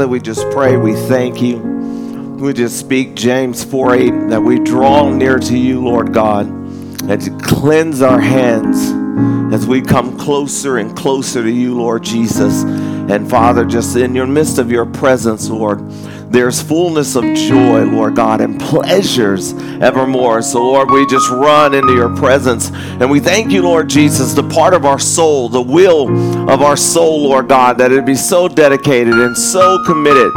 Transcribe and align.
Father, 0.00 0.08
we 0.08 0.18
just 0.18 0.48
pray, 0.48 0.78
we 0.78 0.94
thank 0.94 1.42
you. 1.42 1.58
We 1.58 2.54
just 2.54 2.78
speak 2.78 3.14
James 3.14 3.62
4 3.62 3.94
8 3.96 4.10
that 4.30 4.40
we 4.42 4.58
draw 4.58 5.10
near 5.10 5.38
to 5.38 5.58
you, 5.58 5.84
Lord 5.84 6.14
God, 6.14 6.46
that 7.00 7.26
you 7.26 7.36
cleanse 7.36 8.00
our 8.00 8.18
hands 8.18 8.92
as 9.52 9.66
we 9.66 9.82
come 9.82 10.16
closer 10.16 10.78
and 10.78 10.96
closer 10.96 11.42
to 11.42 11.50
you, 11.50 11.76
Lord 11.76 12.02
Jesus. 12.02 12.64
And 13.10 13.28
Father, 13.28 13.64
just 13.64 13.96
in 13.96 14.14
your 14.14 14.28
midst 14.28 14.58
of 14.58 14.70
your 14.70 14.86
presence, 14.86 15.48
Lord, 15.50 15.90
there's 16.30 16.62
fullness 16.62 17.16
of 17.16 17.24
joy, 17.34 17.82
Lord 17.84 18.14
God, 18.14 18.40
and 18.40 18.60
pleasures 18.60 19.52
evermore. 19.82 20.42
So, 20.42 20.62
Lord, 20.62 20.92
we 20.92 21.04
just 21.08 21.28
run 21.28 21.74
into 21.74 21.92
your 21.92 22.14
presence. 22.14 22.70
And 22.70 23.10
we 23.10 23.18
thank 23.18 23.50
you, 23.50 23.62
Lord 23.62 23.88
Jesus, 23.88 24.32
the 24.32 24.48
part 24.48 24.74
of 24.74 24.86
our 24.86 25.00
soul, 25.00 25.48
the 25.48 25.60
will 25.60 26.08
of 26.48 26.62
our 26.62 26.76
soul, 26.76 27.24
Lord 27.24 27.48
God, 27.48 27.78
that 27.78 27.90
it 27.90 28.06
be 28.06 28.14
so 28.14 28.46
dedicated 28.46 29.14
and 29.14 29.36
so 29.36 29.82
committed 29.86 30.30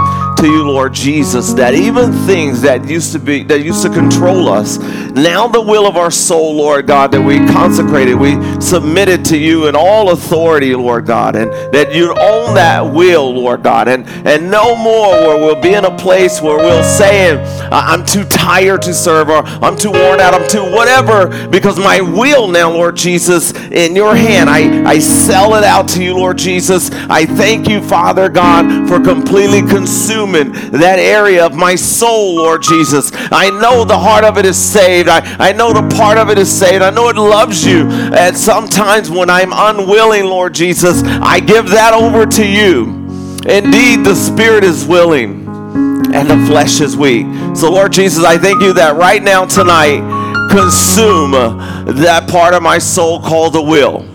to 0.44 0.50
you, 0.50 0.68
Lord 0.68 0.94
Jesus, 0.94 1.54
that 1.54 1.74
even 1.74 2.12
things 2.25 2.62
that 2.63 2.86
used 2.88 3.13
to 3.13 3.19
be 3.19 3.44
that 3.44 3.62
used 3.62 3.81
to 3.84 3.90
control 3.90 4.50
us, 4.50 4.78
now 5.12 5.48
the 5.48 5.62
will 5.62 5.88
of 5.88 5.95
our 5.95 6.12
soul, 6.12 6.57
Lord 6.57 6.86
God, 6.86 7.12
that 7.12 7.22
we 7.22 7.38
consecrated, 7.38 8.16
we 8.16 8.34
submitted 8.60 9.24
to 9.25 9.38
you 9.38 9.68
in 9.68 9.75
all 9.75 10.10
authority, 10.10 10.75
Lord 10.75 11.06
God, 11.06 11.38
and 11.38 11.50
that 11.74 11.95
you 11.95 12.10
own 12.10 12.56
that 12.56 12.81
will, 12.81 13.34
Lord 13.34 13.63
God, 13.63 13.88
and 13.88 14.06
and 14.28 14.51
no 14.51 14.75
more 14.75 15.12
where 15.12 15.38
we'll 15.38 15.62
be 15.62 15.75
in 15.75 15.86
a 15.86 15.98
place 15.98 16.42
where 16.42 16.57
we'll 16.57 16.84
say, 16.84 17.38
I'm 17.72 18.06
too 18.06 18.25
tired 18.25 18.81
to 18.81 18.94
serve, 18.94 19.30
or 19.30 19.44
I'm 19.46 19.78
too 19.78 19.92
worn 19.92 20.19
out, 20.19 20.34
I'm 20.34 20.50
too 20.50 20.63
whatever, 20.75 21.48
because 21.48 21.80
my 21.80 22.01
will 22.01 22.50
now, 22.50 22.69
Lord 22.69 22.98
Jesus, 22.98 23.54
in 23.54 23.96
your 23.96 24.13
hand, 24.13 24.50
I, 24.50 24.84
I 24.89 25.00
sell 25.00 25.56
it 25.56 25.63
out 25.63 25.88
to 25.89 26.04
you, 26.04 26.16
Lord 26.18 26.38
Jesus. 26.38 26.92
I 26.92 27.25
thank 27.25 27.69
you, 27.69 27.81
Father 27.81 28.28
God, 28.28 28.89
for 28.89 29.00
completely 29.00 29.62
consuming 29.62 30.33
that 30.34 31.00
area 31.00 31.46
of 31.46 31.54
my 31.54 31.76
soul, 31.76 32.36
Lord 32.36 32.62
Jesus. 32.62 33.12
I 33.14 33.50
know 33.50 33.86
the 33.86 33.98
heart 33.98 34.24
of 34.24 34.38
it 34.38 34.46
is 34.46 34.58
saved. 34.58 35.10
I, 35.10 35.22
I 35.40 35.54
know 35.54 35.74
the 35.74 35.96
part 35.96 36.18
of 36.18 36.30
it 36.30 36.38
is 36.38 36.52
saved. 36.52 36.84
I 36.84 36.90
know 36.90 37.10
it 37.10 37.16
loves 37.16 37.66
you. 37.66 37.90
And 37.90 38.36
sometimes 38.36 39.10
when 39.10 39.30
I'm 39.30 39.52
unwilling, 39.54 40.26
Lord 40.26 40.54
Jesus, 40.54 41.04
I 41.04 41.40
give 41.40 41.70
that 41.70 41.94
over 41.94 42.26
to 42.26 42.46
you. 42.46 43.04
Indeed, 43.48 44.06
the 44.06 44.16
spirit 44.16 44.64
is 44.64 44.86
willing 44.86 45.48
and 46.14 46.30
the 46.30 46.46
flesh 46.46 46.80
is 46.80 46.96
weak. 46.96 47.26
So, 47.56 47.72
Lord 47.72 47.92
Jesus, 47.92 48.24
I 48.24 48.38
thank 48.38 48.62
you 48.62 48.74
that 48.74 48.96
right 48.96 49.22
now, 49.22 49.46
tonight, 49.46 50.00
consume 50.50 51.32
that 51.32 52.30
part 52.30 52.54
of 52.54 52.62
my 52.62 52.78
soul 52.78 53.20
called 53.20 53.54
the 53.54 53.62
will. 53.62 54.12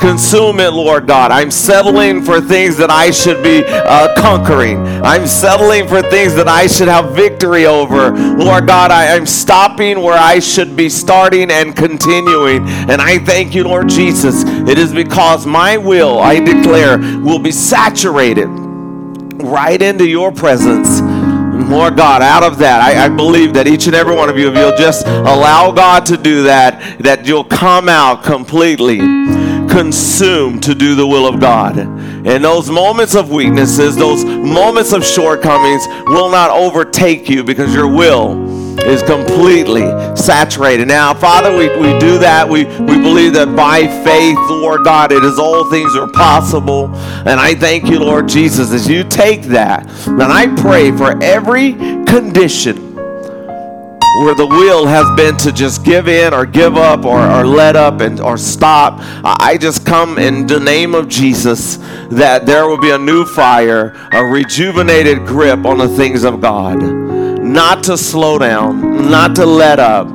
Consume 0.00 0.60
it, 0.60 0.72
Lord 0.72 1.08
God. 1.08 1.32
I'm 1.32 1.50
settling 1.50 2.22
for 2.22 2.40
things 2.40 2.76
that 2.76 2.90
I 2.90 3.10
should 3.10 3.42
be 3.42 3.64
uh, 3.66 4.14
conquering. 4.16 4.86
I'm 5.02 5.26
settling 5.26 5.88
for 5.88 6.02
things 6.02 6.34
that 6.36 6.46
I 6.46 6.68
should 6.68 6.86
have 6.88 7.16
victory 7.16 7.66
over. 7.66 8.10
Lord 8.12 8.66
God, 8.68 8.92
I, 8.92 9.06
am 9.16 9.26
stopping 9.26 10.00
where 10.00 10.16
I 10.16 10.38
should 10.38 10.76
be 10.76 10.88
starting 10.88 11.50
and 11.50 11.74
continuing. 11.74 12.68
And 12.68 13.02
I 13.02 13.18
thank 13.18 13.54
you, 13.54 13.64
Lord 13.64 13.88
Jesus. 13.88 14.44
It 14.68 14.78
is 14.78 14.94
because 14.94 15.46
my 15.46 15.76
will, 15.76 16.20
I 16.20 16.38
declare, 16.38 16.98
will 16.98 17.40
be 17.40 17.50
saturated 17.50 18.48
right 19.42 19.80
into 19.82 20.06
your 20.06 20.30
presence. 20.30 21.00
Lord 21.68 21.96
God, 21.96 22.22
out 22.22 22.44
of 22.44 22.58
that, 22.58 22.80
I, 22.80 23.06
I, 23.06 23.08
believe 23.08 23.52
that 23.54 23.66
each 23.66 23.86
and 23.86 23.94
every 23.94 24.14
one 24.14 24.30
of 24.30 24.38
you, 24.38 24.48
if 24.48 24.56
you'll 24.56 24.76
just 24.76 25.06
allow 25.06 25.70
God 25.72 26.06
to 26.06 26.16
do 26.16 26.44
that, 26.44 26.98
that 27.00 27.26
you'll 27.26 27.44
come 27.44 27.88
out 27.88 28.22
completely 28.24 29.00
consumed 29.68 30.62
to 30.64 30.74
do 30.74 30.94
the 30.94 31.06
will 31.06 31.26
of 31.26 31.40
God. 31.40 31.78
And 31.78 32.44
those 32.44 32.70
moments 32.70 33.14
of 33.14 33.30
weaknesses, 33.30 33.96
those 33.96 34.24
moments 34.24 34.92
of 34.92 35.04
shortcomings 35.04 35.86
will 36.06 36.30
not 36.30 36.50
overtake 36.50 37.28
you 37.28 37.44
because 37.44 37.74
your 37.74 37.88
will 37.88 38.58
is 38.80 39.02
completely 39.02 39.82
saturated. 40.16 40.88
Now, 40.88 41.12
Father, 41.12 41.56
we, 41.56 41.68
we 41.68 41.98
do 41.98 42.18
that. 42.18 42.48
We, 42.48 42.64
we 42.64 42.98
believe 42.98 43.34
that 43.34 43.54
by 43.54 43.86
faith, 44.04 44.38
Lord 44.50 44.84
God, 44.84 45.12
it 45.12 45.24
is 45.24 45.38
all 45.38 45.68
things 45.70 45.96
are 45.96 46.10
possible. 46.10 46.94
And 46.94 47.40
I 47.40 47.54
thank 47.54 47.86
you, 47.86 47.98
Lord 48.00 48.28
Jesus, 48.28 48.72
as 48.72 48.88
you 48.88 49.04
take 49.04 49.42
that. 49.44 49.88
And 50.06 50.22
I 50.22 50.54
pray 50.60 50.90
for 50.92 51.20
every 51.22 51.72
condition 52.04 52.87
where 54.18 54.34
the 54.34 54.46
will 54.46 54.86
has 54.86 55.06
been 55.16 55.36
to 55.36 55.52
just 55.52 55.84
give 55.84 56.08
in 56.08 56.34
or 56.34 56.44
give 56.44 56.76
up 56.76 57.04
or, 57.04 57.20
or 57.20 57.46
let 57.46 57.76
up 57.76 58.00
and 58.00 58.20
or 58.20 58.36
stop. 58.36 58.98
I 59.24 59.56
just 59.60 59.86
come 59.86 60.18
in 60.18 60.46
the 60.46 60.58
name 60.58 60.94
of 60.94 61.08
Jesus 61.08 61.76
that 62.10 62.44
there 62.44 62.66
will 62.66 62.80
be 62.80 62.90
a 62.90 62.98
new 62.98 63.24
fire, 63.24 63.94
a 64.12 64.24
rejuvenated 64.24 65.26
grip 65.26 65.64
on 65.64 65.78
the 65.78 65.88
things 65.88 66.24
of 66.24 66.40
God. 66.40 66.82
Not 66.82 67.84
to 67.84 67.96
slow 67.96 68.38
down, 68.38 69.10
not 69.10 69.36
to 69.36 69.46
let 69.46 69.78
up, 69.78 70.08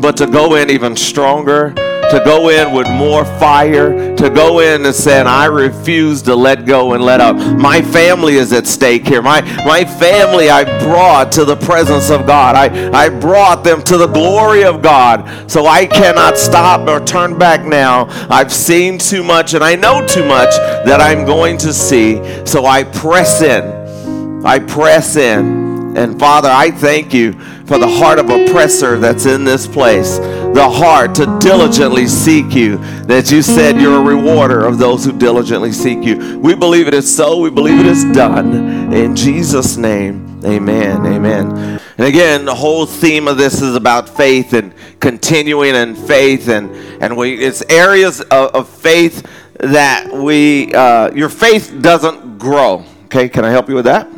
but 0.00 0.16
to 0.18 0.26
go 0.26 0.56
in 0.56 0.70
even 0.70 0.94
stronger 0.94 1.74
to 2.10 2.22
go 2.24 2.48
in 2.48 2.72
with 2.72 2.88
more 2.88 3.24
fire, 3.24 4.14
to 4.16 4.30
go 4.30 4.60
in 4.60 4.84
and 4.86 4.94
say, 4.94 5.20
I 5.20 5.46
refuse 5.46 6.22
to 6.22 6.34
let 6.34 6.64
go 6.64 6.94
and 6.94 7.02
let 7.02 7.20
up. 7.20 7.36
My 7.36 7.82
family 7.82 8.36
is 8.36 8.52
at 8.52 8.66
stake 8.66 9.06
here. 9.06 9.22
My, 9.22 9.40
my 9.64 9.84
family 9.84 10.50
I 10.50 10.64
brought 10.84 11.32
to 11.32 11.44
the 11.44 11.56
presence 11.56 12.10
of 12.10 12.26
God. 12.26 12.54
I, 12.54 12.90
I 12.92 13.08
brought 13.08 13.64
them 13.64 13.82
to 13.84 13.96
the 13.96 14.06
glory 14.06 14.64
of 14.64 14.82
God. 14.82 15.50
So 15.50 15.66
I 15.66 15.86
cannot 15.86 16.38
stop 16.38 16.88
or 16.88 17.04
turn 17.04 17.38
back 17.38 17.64
now. 17.64 18.06
I've 18.30 18.52
seen 18.52 18.98
too 18.98 19.22
much 19.22 19.54
and 19.54 19.64
I 19.64 19.74
know 19.74 20.06
too 20.06 20.24
much 20.26 20.54
that 20.84 21.00
I'm 21.00 21.24
going 21.24 21.58
to 21.58 21.72
see. 21.72 22.16
So 22.46 22.66
I 22.66 22.84
press 22.84 23.42
in. 23.42 24.44
I 24.44 24.58
press 24.60 25.16
in. 25.16 25.75
And 25.96 26.20
Father, 26.20 26.50
I 26.50 26.70
thank 26.70 27.14
you 27.14 27.32
for 27.64 27.78
the 27.78 27.88
heart 27.88 28.18
of 28.18 28.28
oppressor 28.28 28.98
that's 28.98 29.24
in 29.24 29.44
this 29.44 29.66
place, 29.66 30.18
the 30.18 30.68
heart 30.68 31.14
to 31.14 31.38
diligently 31.40 32.06
seek 32.06 32.52
you, 32.54 32.76
that 33.04 33.30
you 33.30 33.40
said 33.40 33.80
you're 33.80 33.98
a 33.98 34.02
rewarder 34.02 34.64
of 34.66 34.76
those 34.76 35.06
who 35.06 35.18
diligently 35.18 35.72
seek 35.72 36.04
you. 36.04 36.38
We 36.38 36.54
believe 36.54 36.86
it 36.86 36.92
is 36.92 37.16
so. 37.16 37.40
We 37.40 37.50
believe 37.50 37.80
it 37.80 37.86
is 37.86 38.04
done. 38.12 38.92
In 38.92 39.16
Jesus' 39.16 39.78
name, 39.78 40.40
amen. 40.44 41.06
Amen. 41.06 41.80
And 41.96 42.06
again, 42.06 42.44
the 42.44 42.54
whole 42.54 42.84
theme 42.84 43.26
of 43.26 43.38
this 43.38 43.62
is 43.62 43.74
about 43.74 44.06
faith 44.06 44.52
and 44.52 44.74
continuing 45.00 45.74
in 45.74 45.94
faith, 45.94 46.48
and, 46.48 46.70
and 47.02 47.16
we, 47.16 47.34
it's 47.34 47.62
areas 47.70 48.20
of, 48.20 48.54
of 48.54 48.68
faith 48.68 49.26
that 49.60 50.12
we, 50.12 50.74
uh, 50.74 51.10
your 51.14 51.30
faith 51.30 51.74
doesn't 51.80 52.38
grow. 52.38 52.84
Okay, 53.06 53.30
can 53.30 53.46
I 53.46 53.50
help 53.50 53.70
you 53.70 53.74
with 53.74 53.86
that? 53.86 54.15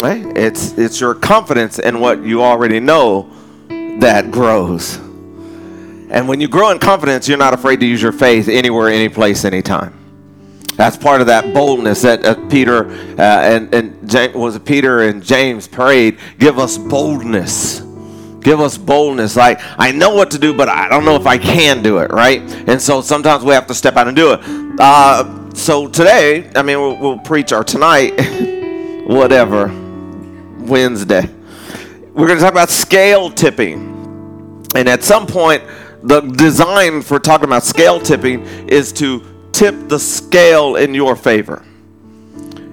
Right? 0.00 0.24
It's 0.36 0.78
it's 0.78 1.00
your 1.00 1.14
confidence 1.14 1.80
in 1.80 1.98
what 1.98 2.22
you 2.22 2.40
already 2.42 2.78
know 2.78 3.28
that 3.98 4.30
grows. 4.30 4.96
And 4.96 6.28
when 6.28 6.40
you 6.40 6.46
grow 6.46 6.70
in 6.70 6.78
confidence, 6.78 7.28
you're 7.28 7.36
not 7.36 7.52
afraid 7.52 7.80
to 7.80 7.86
use 7.86 8.00
your 8.00 8.12
faith 8.12 8.48
anywhere, 8.48 8.88
any 8.88 9.08
place, 9.08 9.44
anytime. 9.44 9.92
That's 10.76 10.96
part 10.96 11.20
of 11.20 11.26
that 11.26 11.52
boldness 11.52 12.02
that 12.02 12.24
uh, 12.24 12.36
Peter 12.48 12.88
uh, 12.88 13.22
and 13.22 13.74
and 13.74 14.08
James, 14.08 14.34
was 14.36 14.54
it 14.54 14.64
Peter 14.64 15.00
and 15.00 15.20
James 15.20 15.66
prayed. 15.66 16.18
Give 16.38 16.60
us 16.60 16.78
boldness. 16.78 17.80
Give 18.40 18.60
us 18.60 18.78
boldness. 18.78 19.34
Like 19.34 19.58
I 19.78 19.90
know 19.90 20.14
what 20.14 20.30
to 20.30 20.38
do, 20.38 20.54
but 20.54 20.68
I 20.68 20.88
don't 20.88 21.04
know 21.04 21.16
if 21.16 21.26
I 21.26 21.38
can 21.38 21.82
do 21.82 21.98
it. 21.98 22.12
Right? 22.12 22.40
And 22.68 22.80
so 22.80 23.00
sometimes 23.00 23.42
we 23.42 23.52
have 23.52 23.66
to 23.66 23.74
step 23.74 23.96
out 23.96 24.06
and 24.06 24.16
do 24.16 24.34
it. 24.34 24.40
Uh, 24.78 25.52
so 25.54 25.88
today, 25.88 26.48
I 26.54 26.62
mean, 26.62 26.80
we'll, 26.80 26.96
we'll 26.96 27.18
preach 27.18 27.52
our 27.52 27.64
tonight, 27.64 28.12
whatever 29.08 29.87
Wednesday. 30.68 31.28
We're 32.12 32.26
going 32.26 32.38
to 32.38 32.44
talk 32.44 32.52
about 32.52 32.70
scale 32.70 33.30
tipping. 33.30 34.66
And 34.74 34.88
at 34.88 35.02
some 35.02 35.26
point, 35.26 35.62
the 36.02 36.20
design 36.20 37.02
for 37.02 37.18
talking 37.18 37.44
about 37.44 37.64
scale 37.64 38.00
tipping 38.00 38.44
is 38.68 38.92
to 38.94 39.24
tip 39.52 39.88
the 39.88 39.98
scale 39.98 40.76
in 40.76 40.94
your 40.94 41.16
favor. 41.16 41.64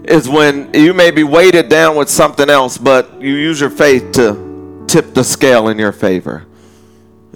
Is 0.03 0.29
when 0.29 0.71
you 0.73 0.93
may 0.93 1.09
be 1.09 1.23
weighted 1.23 1.69
down 1.69 1.95
with 1.95 2.09
something 2.09 2.49
else, 2.49 2.77
but 2.77 3.21
you 3.21 3.33
use 3.33 3.59
your 3.59 3.71
faith 3.71 4.11
to 4.13 4.83
tip 4.87 5.13
the 5.13 5.23
scale 5.23 5.67
in 5.69 5.79
your 5.79 5.91
favor. 5.91 6.45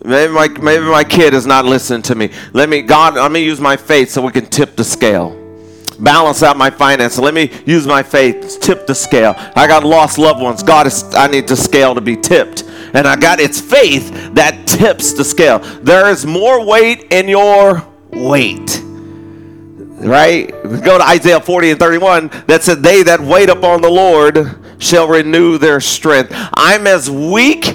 Maybe 0.04 0.32
my, 0.32 0.48
maybe 0.48 0.86
my 0.86 1.04
kid 1.04 1.34
is 1.34 1.46
not 1.46 1.66
listening 1.66 2.04
to 2.04 2.16
me. 2.16 2.32
Let 2.54 2.70
me, 2.70 2.82
God, 2.82 3.16
let 3.16 3.32
me 3.32 3.44
use 3.44 3.60
my 3.60 3.76
faith 3.76 4.12
so 4.12 4.22
we 4.22 4.32
can 4.32 4.46
tip 4.46 4.76
the 4.76 4.84
scale. 4.84 5.39
Balance 6.00 6.44
out 6.44 6.56
my 6.56 6.70
finances. 6.70 7.20
Let 7.20 7.34
me 7.34 7.52
use 7.66 7.86
my 7.86 8.04
faith, 8.04 8.60
tip 8.62 8.88
the 8.88 8.96
scale. 8.96 9.34
I 9.56 9.68
got 9.68 9.84
lost 9.84 10.18
loved 10.18 10.42
ones. 10.42 10.64
God, 10.64 10.88
is, 10.88 11.04
I 11.14 11.28
need 11.28 11.48
the 11.48 11.58
scale 11.58 11.94
to 11.96 12.02
be 12.02 12.16
tipped. 12.16 12.64
And 12.94 13.06
I 13.06 13.16
got 13.16 13.40
it's 13.40 13.60
faith 13.60 14.34
that 14.34 14.66
tips 14.66 15.14
the 15.14 15.24
scale. 15.24 15.60
There 15.60 16.10
is 16.10 16.26
more 16.26 16.66
weight 16.66 17.08
in 17.12 17.28
your 17.28 17.86
weight. 18.12 18.82
Right? 18.84 20.50
Go 20.64 20.98
to 20.98 21.04
Isaiah 21.06 21.42
40 21.42 21.72
and 21.72 21.80
31 21.80 22.28
that 22.48 22.64
said, 22.64 22.82
They 22.82 23.04
that 23.04 23.20
wait 23.20 23.50
upon 23.50 23.82
the 23.82 23.90
Lord 23.90 24.58
shall 24.78 25.08
renew 25.08 25.58
their 25.58 25.82
strength. 25.82 26.32
I'm 26.54 26.88
as 26.88 27.12
weak 27.12 27.68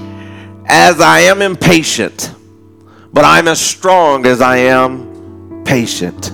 as 0.67 1.01
I 1.01 1.21
am 1.21 1.43
impatient, 1.43 2.35
but 3.13 3.27
I'm 3.27 3.47
as 3.47 3.61
strong 3.61 4.25
as 4.25 4.41
I 4.41 4.57
am 4.57 5.63
patient. 5.67 6.33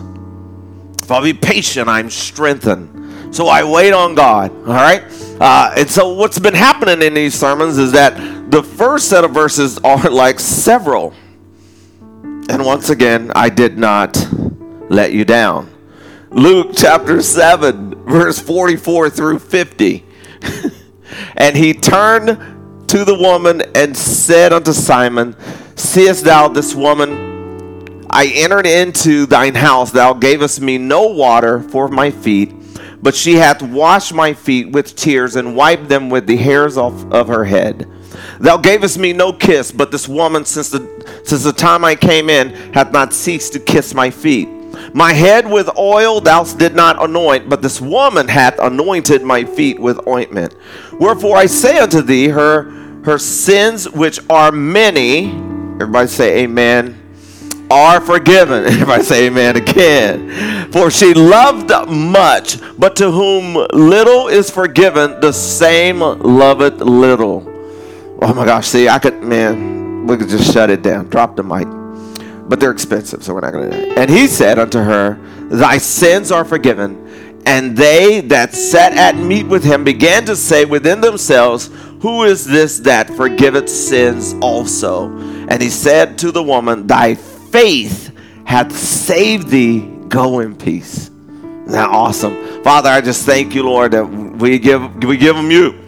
I'll 1.10 1.22
be 1.22 1.34
patient, 1.34 1.88
I'm 1.88 2.10
strengthened. 2.10 3.34
So 3.34 3.46
I 3.46 3.64
wait 3.64 3.92
on 3.92 4.14
God. 4.14 4.50
All 4.50 4.74
right? 4.74 5.02
Uh, 5.40 5.74
and 5.76 5.88
so 5.88 6.14
what's 6.14 6.38
been 6.38 6.54
happening 6.54 7.02
in 7.02 7.14
these 7.14 7.34
sermons 7.34 7.78
is 7.78 7.92
that 7.92 8.50
the 8.50 8.62
first 8.62 9.08
set 9.08 9.24
of 9.24 9.32
verses 9.32 9.78
are 9.84 10.10
like 10.10 10.40
several. 10.40 11.14
And 12.02 12.64
once 12.64 12.90
again, 12.90 13.30
I 13.34 13.48
did 13.48 13.78
not 13.78 14.16
let 14.90 15.12
you 15.12 15.24
down. 15.24 15.70
Luke 16.30 16.72
chapter 16.74 17.22
7, 17.22 18.04
verse 18.04 18.38
44 18.38 19.10
through 19.10 19.38
50. 19.38 20.04
and 21.36 21.56
he 21.56 21.74
turned 21.74 22.88
to 22.88 23.04
the 23.04 23.14
woman 23.14 23.62
and 23.74 23.96
said 23.96 24.52
unto 24.52 24.72
Simon, 24.72 25.36
Seest 25.76 26.24
thou 26.24 26.48
this 26.48 26.74
woman? 26.74 27.29
I 28.12 28.26
entered 28.34 28.66
into 28.66 29.26
thine 29.26 29.54
house, 29.54 29.92
thou 29.92 30.14
gavest 30.14 30.60
me 30.60 30.78
no 30.78 31.06
water 31.06 31.60
for 31.60 31.86
my 31.88 32.10
feet, 32.10 32.52
but 33.00 33.14
she 33.14 33.34
hath 33.34 33.62
washed 33.62 34.12
my 34.12 34.34
feet 34.34 34.72
with 34.72 34.96
tears 34.96 35.36
and 35.36 35.54
wiped 35.54 35.88
them 35.88 36.10
with 36.10 36.26
the 36.26 36.36
hairs 36.36 36.76
of, 36.76 37.12
of 37.12 37.28
her 37.28 37.44
head. 37.44 37.88
Thou 38.40 38.56
gavest 38.56 38.98
me 38.98 39.12
no 39.12 39.32
kiss, 39.32 39.70
but 39.70 39.92
this 39.92 40.08
woman, 40.08 40.44
since 40.44 40.70
the, 40.70 41.22
since 41.24 41.44
the 41.44 41.52
time 41.52 41.84
I 41.84 41.94
came 41.94 42.28
in, 42.28 42.50
hath 42.74 42.90
not 42.90 43.14
ceased 43.14 43.52
to 43.52 43.60
kiss 43.60 43.94
my 43.94 44.10
feet. 44.10 44.48
My 44.92 45.12
head 45.12 45.48
with 45.48 45.70
oil 45.78 46.20
thou 46.20 46.42
did 46.44 46.74
not 46.74 47.02
anoint, 47.02 47.48
but 47.48 47.62
this 47.62 47.80
woman 47.80 48.26
hath 48.26 48.58
anointed 48.58 49.22
my 49.22 49.44
feet 49.44 49.78
with 49.78 50.06
ointment. 50.08 50.56
Wherefore 50.98 51.36
I 51.36 51.46
say 51.46 51.78
unto 51.78 52.02
thee, 52.02 52.28
her 52.28 52.78
her 53.04 53.18
sins, 53.18 53.88
which 53.88 54.20
are 54.28 54.52
many, 54.52 55.30
everybody 55.74 56.08
say 56.08 56.42
amen, 56.42 56.99
are 57.70 58.00
forgiven. 58.00 58.64
Everybody 58.66 59.02
say 59.02 59.26
amen 59.26 59.56
again. 59.56 60.70
For 60.72 60.90
she 60.90 61.14
loved 61.14 61.70
much, 61.88 62.58
but 62.78 62.96
to 62.96 63.10
whom 63.10 63.54
little 63.72 64.28
is 64.28 64.50
forgiven, 64.50 65.20
the 65.20 65.32
same 65.32 66.00
loveth 66.00 66.80
little. 66.80 67.44
Oh 68.22 68.34
my 68.34 68.44
gosh, 68.44 68.68
see, 68.68 68.88
I 68.88 68.98
could, 68.98 69.22
man, 69.22 70.06
we 70.06 70.16
could 70.16 70.28
just 70.28 70.52
shut 70.52 70.70
it 70.70 70.82
down, 70.82 71.08
drop 71.08 71.36
the 71.36 71.42
mic. 71.42 71.68
But 72.48 72.58
they're 72.58 72.72
expensive, 72.72 73.22
so 73.22 73.32
we're 73.32 73.40
not 73.40 73.52
going 73.52 73.70
to. 73.70 73.98
And 73.98 74.10
he 74.10 74.26
said 74.26 74.58
unto 74.58 74.80
her, 74.80 75.14
Thy 75.48 75.78
sins 75.78 76.32
are 76.32 76.44
forgiven. 76.44 77.06
And 77.46 77.76
they 77.76 78.20
that 78.22 78.54
sat 78.54 78.92
at 78.92 79.16
meat 79.16 79.46
with 79.46 79.64
him 79.64 79.82
began 79.82 80.26
to 80.26 80.36
say 80.36 80.64
within 80.64 81.00
themselves, 81.00 81.70
who 82.00 82.24
is 82.24 82.46
this 82.46 82.78
that 82.80 83.08
forgiveth 83.10 83.68
sins 83.68 84.34
also? 84.40 85.10
And 85.48 85.60
he 85.60 85.68
said 85.68 86.18
to 86.18 86.32
the 86.32 86.42
woman, 86.42 86.86
Thy 86.86 87.14
faith 87.50 88.16
hath 88.44 88.72
saved 88.72 89.48
thee. 89.48 89.80
Go 90.08 90.40
in 90.40 90.56
peace. 90.56 91.08
Isn't 91.08 91.72
that 91.72 91.88
awesome? 91.88 92.62
Father, 92.64 92.88
I 92.88 93.00
just 93.00 93.24
thank 93.24 93.54
you, 93.54 93.62
Lord, 93.62 93.92
that 93.92 94.04
we 94.04 94.58
give 94.58 95.04
we 95.04 95.16
give 95.16 95.36
them 95.36 95.50
you. 95.50 95.78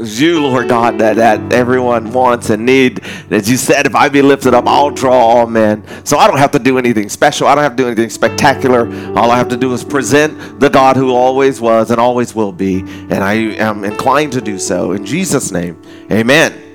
It's 0.00 0.18
you, 0.18 0.42
Lord 0.42 0.68
God, 0.68 0.98
that, 0.98 1.16
that 1.16 1.52
everyone 1.52 2.10
wants 2.10 2.48
and 2.48 2.64
need. 2.64 3.04
As 3.30 3.50
you 3.50 3.58
said, 3.58 3.86
if 3.86 3.94
I 3.94 4.08
be 4.08 4.22
lifted 4.22 4.54
up, 4.54 4.66
I'll 4.66 4.90
draw 4.90 5.12
all 5.12 5.46
men. 5.46 5.84
So 6.06 6.16
I 6.16 6.26
don't 6.26 6.38
have 6.38 6.52
to 6.52 6.58
do 6.58 6.78
anything 6.78 7.10
special. 7.10 7.46
I 7.46 7.54
don't 7.54 7.64
have 7.64 7.76
to 7.76 7.82
do 7.82 7.86
anything 7.86 8.08
spectacular. 8.08 8.86
All 9.14 9.30
I 9.30 9.36
have 9.36 9.48
to 9.50 9.58
do 9.58 9.74
is 9.74 9.84
present 9.84 10.58
the 10.58 10.70
God 10.70 10.96
who 10.96 11.14
always 11.14 11.60
was 11.60 11.90
and 11.90 12.00
always 12.00 12.34
will 12.34 12.52
be. 12.52 12.80
And 12.80 13.22
I 13.22 13.34
am 13.34 13.84
inclined 13.84 14.32
to 14.32 14.40
do 14.40 14.58
so. 14.58 14.92
In 14.92 15.04
Jesus' 15.04 15.52
name, 15.52 15.80
amen. 16.10 16.69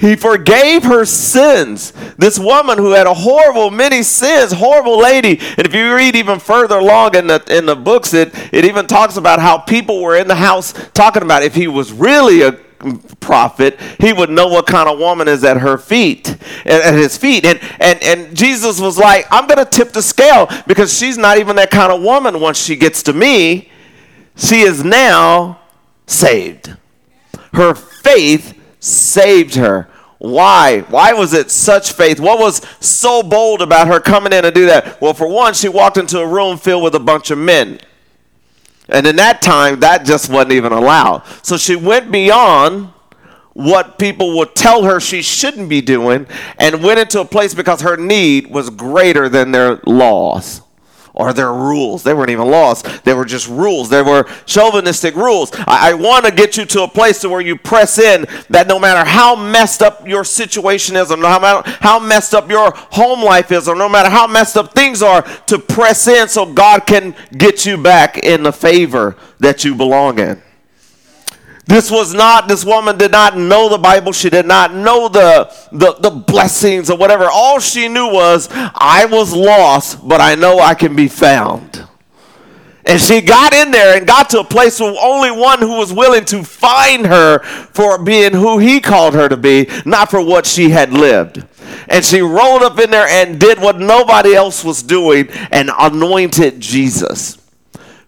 He 0.00 0.16
forgave 0.16 0.84
her 0.84 1.04
sins. 1.04 1.92
This 2.16 2.38
woman 2.38 2.78
who 2.78 2.92
had 2.92 3.06
a 3.06 3.12
horrible 3.12 3.70
many 3.70 4.02
sins, 4.02 4.50
horrible 4.50 4.98
lady. 4.98 5.38
And 5.58 5.66
if 5.66 5.74
you 5.74 5.94
read 5.94 6.16
even 6.16 6.38
further 6.38 6.78
along 6.78 7.16
in 7.16 7.26
the 7.26 7.44
in 7.54 7.66
the 7.66 7.76
books, 7.76 8.14
it 8.14 8.30
it 8.50 8.64
even 8.64 8.86
talks 8.86 9.18
about 9.18 9.40
how 9.40 9.58
people 9.58 10.00
were 10.02 10.16
in 10.16 10.26
the 10.26 10.36
house 10.36 10.72
talking 10.94 11.22
about 11.22 11.42
if 11.42 11.54
he 11.54 11.68
was 11.68 11.92
really 11.92 12.40
a 12.40 12.52
prophet, 13.20 13.78
he 13.98 14.14
would 14.14 14.30
know 14.30 14.46
what 14.46 14.66
kind 14.66 14.88
of 14.88 14.98
woman 14.98 15.28
is 15.28 15.44
at 15.44 15.58
her 15.58 15.76
feet, 15.76 16.34
at 16.64 16.94
his 16.94 17.18
feet. 17.18 17.44
And 17.44 17.60
and 17.78 18.02
and 18.02 18.34
Jesus 18.34 18.80
was 18.80 18.96
like, 18.96 19.26
I'm 19.30 19.46
gonna 19.46 19.66
tip 19.66 19.92
the 19.92 20.00
scale 20.00 20.48
because 20.66 20.96
she's 20.96 21.18
not 21.18 21.36
even 21.36 21.56
that 21.56 21.70
kind 21.70 21.92
of 21.92 22.00
woman 22.00 22.40
once 22.40 22.58
she 22.58 22.74
gets 22.74 23.02
to 23.02 23.12
me. 23.12 23.70
She 24.34 24.62
is 24.62 24.82
now 24.82 25.60
saved. 26.06 26.74
Her 27.52 27.74
faith 27.74 28.56
saved 28.80 29.54
her. 29.54 29.88
Why? 30.18 30.80
Why 30.80 31.12
was 31.12 31.32
it 31.32 31.50
such 31.50 31.92
faith? 31.92 32.20
What 32.20 32.38
was 32.38 32.60
so 32.80 33.22
bold 33.22 33.62
about 33.62 33.88
her 33.88 34.00
coming 34.00 34.32
in 34.32 34.44
and 34.44 34.54
do 34.54 34.66
that? 34.66 35.00
Well, 35.00 35.14
for 35.14 35.28
one, 35.28 35.54
she 35.54 35.68
walked 35.68 35.96
into 35.96 36.18
a 36.18 36.26
room 36.26 36.58
filled 36.58 36.82
with 36.82 36.94
a 36.94 37.00
bunch 37.00 37.30
of 37.30 37.38
men. 37.38 37.80
And 38.88 39.06
in 39.06 39.16
that 39.16 39.40
time, 39.40 39.80
that 39.80 40.04
just 40.04 40.28
wasn't 40.28 40.52
even 40.52 40.72
allowed. 40.72 41.22
So 41.42 41.56
she 41.56 41.76
went 41.76 42.10
beyond 42.10 42.92
what 43.54 43.98
people 43.98 44.36
would 44.38 44.54
tell 44.54 44.84
her 44.84 45.00
she 45.00 45.22
shouldn't 45.22 45.68
be 45.68 45.80
doing 45.80 46.26
and 46.58 46.82
went 46.82 47.00
into 47.00 47.20
a 47.20 47.24
place 47.24 47.54
because 47.54 47.80
her 47.82 47.96
need 47.96 48.48
was 48.48 48.70
greater 48.70 49.28
than 49.28 49.52
their 49.52 49.80
laws 49.86 50.62
or 51.20 51.34
their 51.34 51.52
rules. 51.52 52.02
They 52.02 52.14
weren't 52.14 52.30
even 52.30 52.50
laws. 52.50 52.82
They 53.02 53.12
were 53.12 53.26
just 53.26 53.46
rules. 53.46 53.90
They 53.90 54.02
were 54.02 54.24
chauvinistic 54.46 55.14
rules. 55.14 55.52
I, 55.66 55.90
I 55.90 55.94
want 55.94 56.24
to 56.24 56.32
get 56.32 56.56
you 56.56 56.64
to 56.64 56.84
a 56.84 56.88
place 56.88 57.20
to 57.20 57.28
where 57.28 57.42
you 57.42 57.56
press 57.56 57.98
in 57.98 58.26
that 58.48 58.66
no 58.66 58.78
matter 58.78 59.08
how 59.08 59.36
messed 59.36 59.82
up 59.82 60.08
your 60.08 60.24
situation 60.24 60.96
is, 60.96 61.10
or 61.10 61.18
no 61.18 61.38
matter 61.38 61.70
how 61.80 61.98
messed 61.98 62.34
up 62.34 62.50
your 62.50 62.72
home 62.74 63.22
life 63.22 63.52
is, 63.52 63.68
or 63.68 63.74
no 63.74 63.88
matter 63.88 64.08
how 64.08 64.26
messed 64.26 64.56
up 64.56 64.72
things 64.72 65.02
are, 65.02 65.22
to 65.46 65.58
press 65.58 66.08
in 66.08 66.26
so 66.26 66.50
God 66.50 66.86
can 66.86 67.14
get 67.36 67.66
you 67.66 67.76
back 67.76 68.18
in 68.18 68.42
the 68.42 68.52
favor 68.52 69.16
that 69.40 69.62
you 69.62 69.74
belong 69.74 70.18
in. 70.18 70.40
This 71.70 71.88
was 71.88 72.12
not, 72.12 72.48
this 72.48 72.64
woman 72.64 72.98
did 72.98 73.12
not 73.12 73.36
know 73.38 73.68
the 73.68 73.78
Bible. 73.78 74.10
She 74.10 74.28
did 74.28 74.44
not 74.44 74.74
know 74.74 75.06
the, 75.08 75.54
the, 75.70 75.92
the 76.00 76.10
blessings 76.10 76.90
or 76.90 76.98
whatever. 76.98 77.28
All 77.32 77.60
she 77.60 77.86
knew 77.86 78.12
was, 78.12 78.48
I 78.50 79.06
was 79.08 79.32
lost, 79.32 80.06
but 80.08 80.20
I 80.20 80.34
know 80.34 80.58
I 80.58 80.74
can 80.74 80.96
be 80.96 81.06
found. 81.06 81.86
And 82.84 83.00
she 83.00 83.20
got 83.20 83.54
in 83.54 83.70
there 83.70 83.96
and 83.96 84.04
got 84.04 84.30
to 84.30 84.40
a 84.40 84.44
place 84.44 84.80
where 84.80 84.92
only 85.00 85.30
one 85.30 85.60
who 85.60 85.78
was 85.78 85.92
willing 85.92 86.24
to 86.24 86.42
find 86.42 87.06
her 87.06 87.38
for 87.38 88.02
being 88.02 88.32
who 88.32 88.58
he 88.58 88.80
called 88.80 89.14
her 89.14 89.28
to 89.28 89.36
be, 89.36 89.68
not 89.86 90.10
for 90.10 90.20
what 90.20 90.46
she 90.46 90.70
had 90.70 90.92
lived. 90.92 91.46
And 91.88 92.04
she 92.04 92.20
rolled 92.20 92.64
up 92.64 92.80
in 92.80 92.90
there 92.90 93.06
and 93.06 93.38
did 93.38 93.60
what 93.60 93.78
nobody 93.78 94.34
else 94.34 94.64
was 94.64 94.82
doing 94.82 95.28
and 95.52 95.70
anointed 95.78 96.58
Jesus 96.58 97.39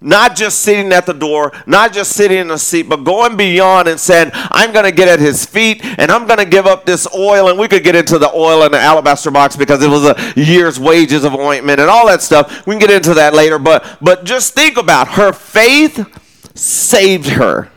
not 0.02 0.36
just 0.36 0.60
sitting 0.60 0.92
at 0.92 1.06
the 1.06 1.12
door, 1.12 1.52
not 1.66 1.92
just 1.92 2.12
sitting 2.12 2.38
in 2.38 2.50
a 2.50 2.58
seat, 2.58 2.88
but 2.88 3.04
going 3.04 3.36
beyond 3.36 3.88
and 3.88 3.98
saying, 3.98 4.30
I'm 4.34 4.72
going 4.72 4.84
to 4.84 4.92
get 4.92 5.08
at 5.08 5.20
his 5.20 5.46
feet 5.46 5.80
and 5.82 6.10
I'm 6.10 6.26
going 6.26 6.38
to 6.38 6.44
give 6.44 6.66
up 6.66 6.84
this 6.84 7.06
oil. 7.14 7.48
And 7.48 7.58
we 7.58 7.68
could 7.68 7.84
get 7.84 7.94
into 7.94 8.18
the 8.18 8.30
oil 8.32 8.64
in 8.64 8.72
the 8.72 8.80
alabaster 8.80 9.30
box 9.30 9.56
because 9.56 9.82
it 9.82 9.88
was 9.88 10.04
a 10.04 10.32
year's 10.36 10.78
wages 10.78 11.24
of 11.24 11.34
ointment 11.34 11.80
and 11.80 11.88
all 11.88 12.06
that 12.08 12.22
stuff. 12.22 12.66
We 12.66 12.74
can 12.74 12.80
get 12.80 12.90
into 12.90 13.14
that 13.14 13.34
later. 13.34 13.58
But, 13.58 13.98
but 14.00 14.24
just 14.24 14.54
think 14.54 14.76
about 14.76 15.08
her 15.08 15.32
faith 15.32 16.06
saved 16.54 17.28
her. 17.28 17.70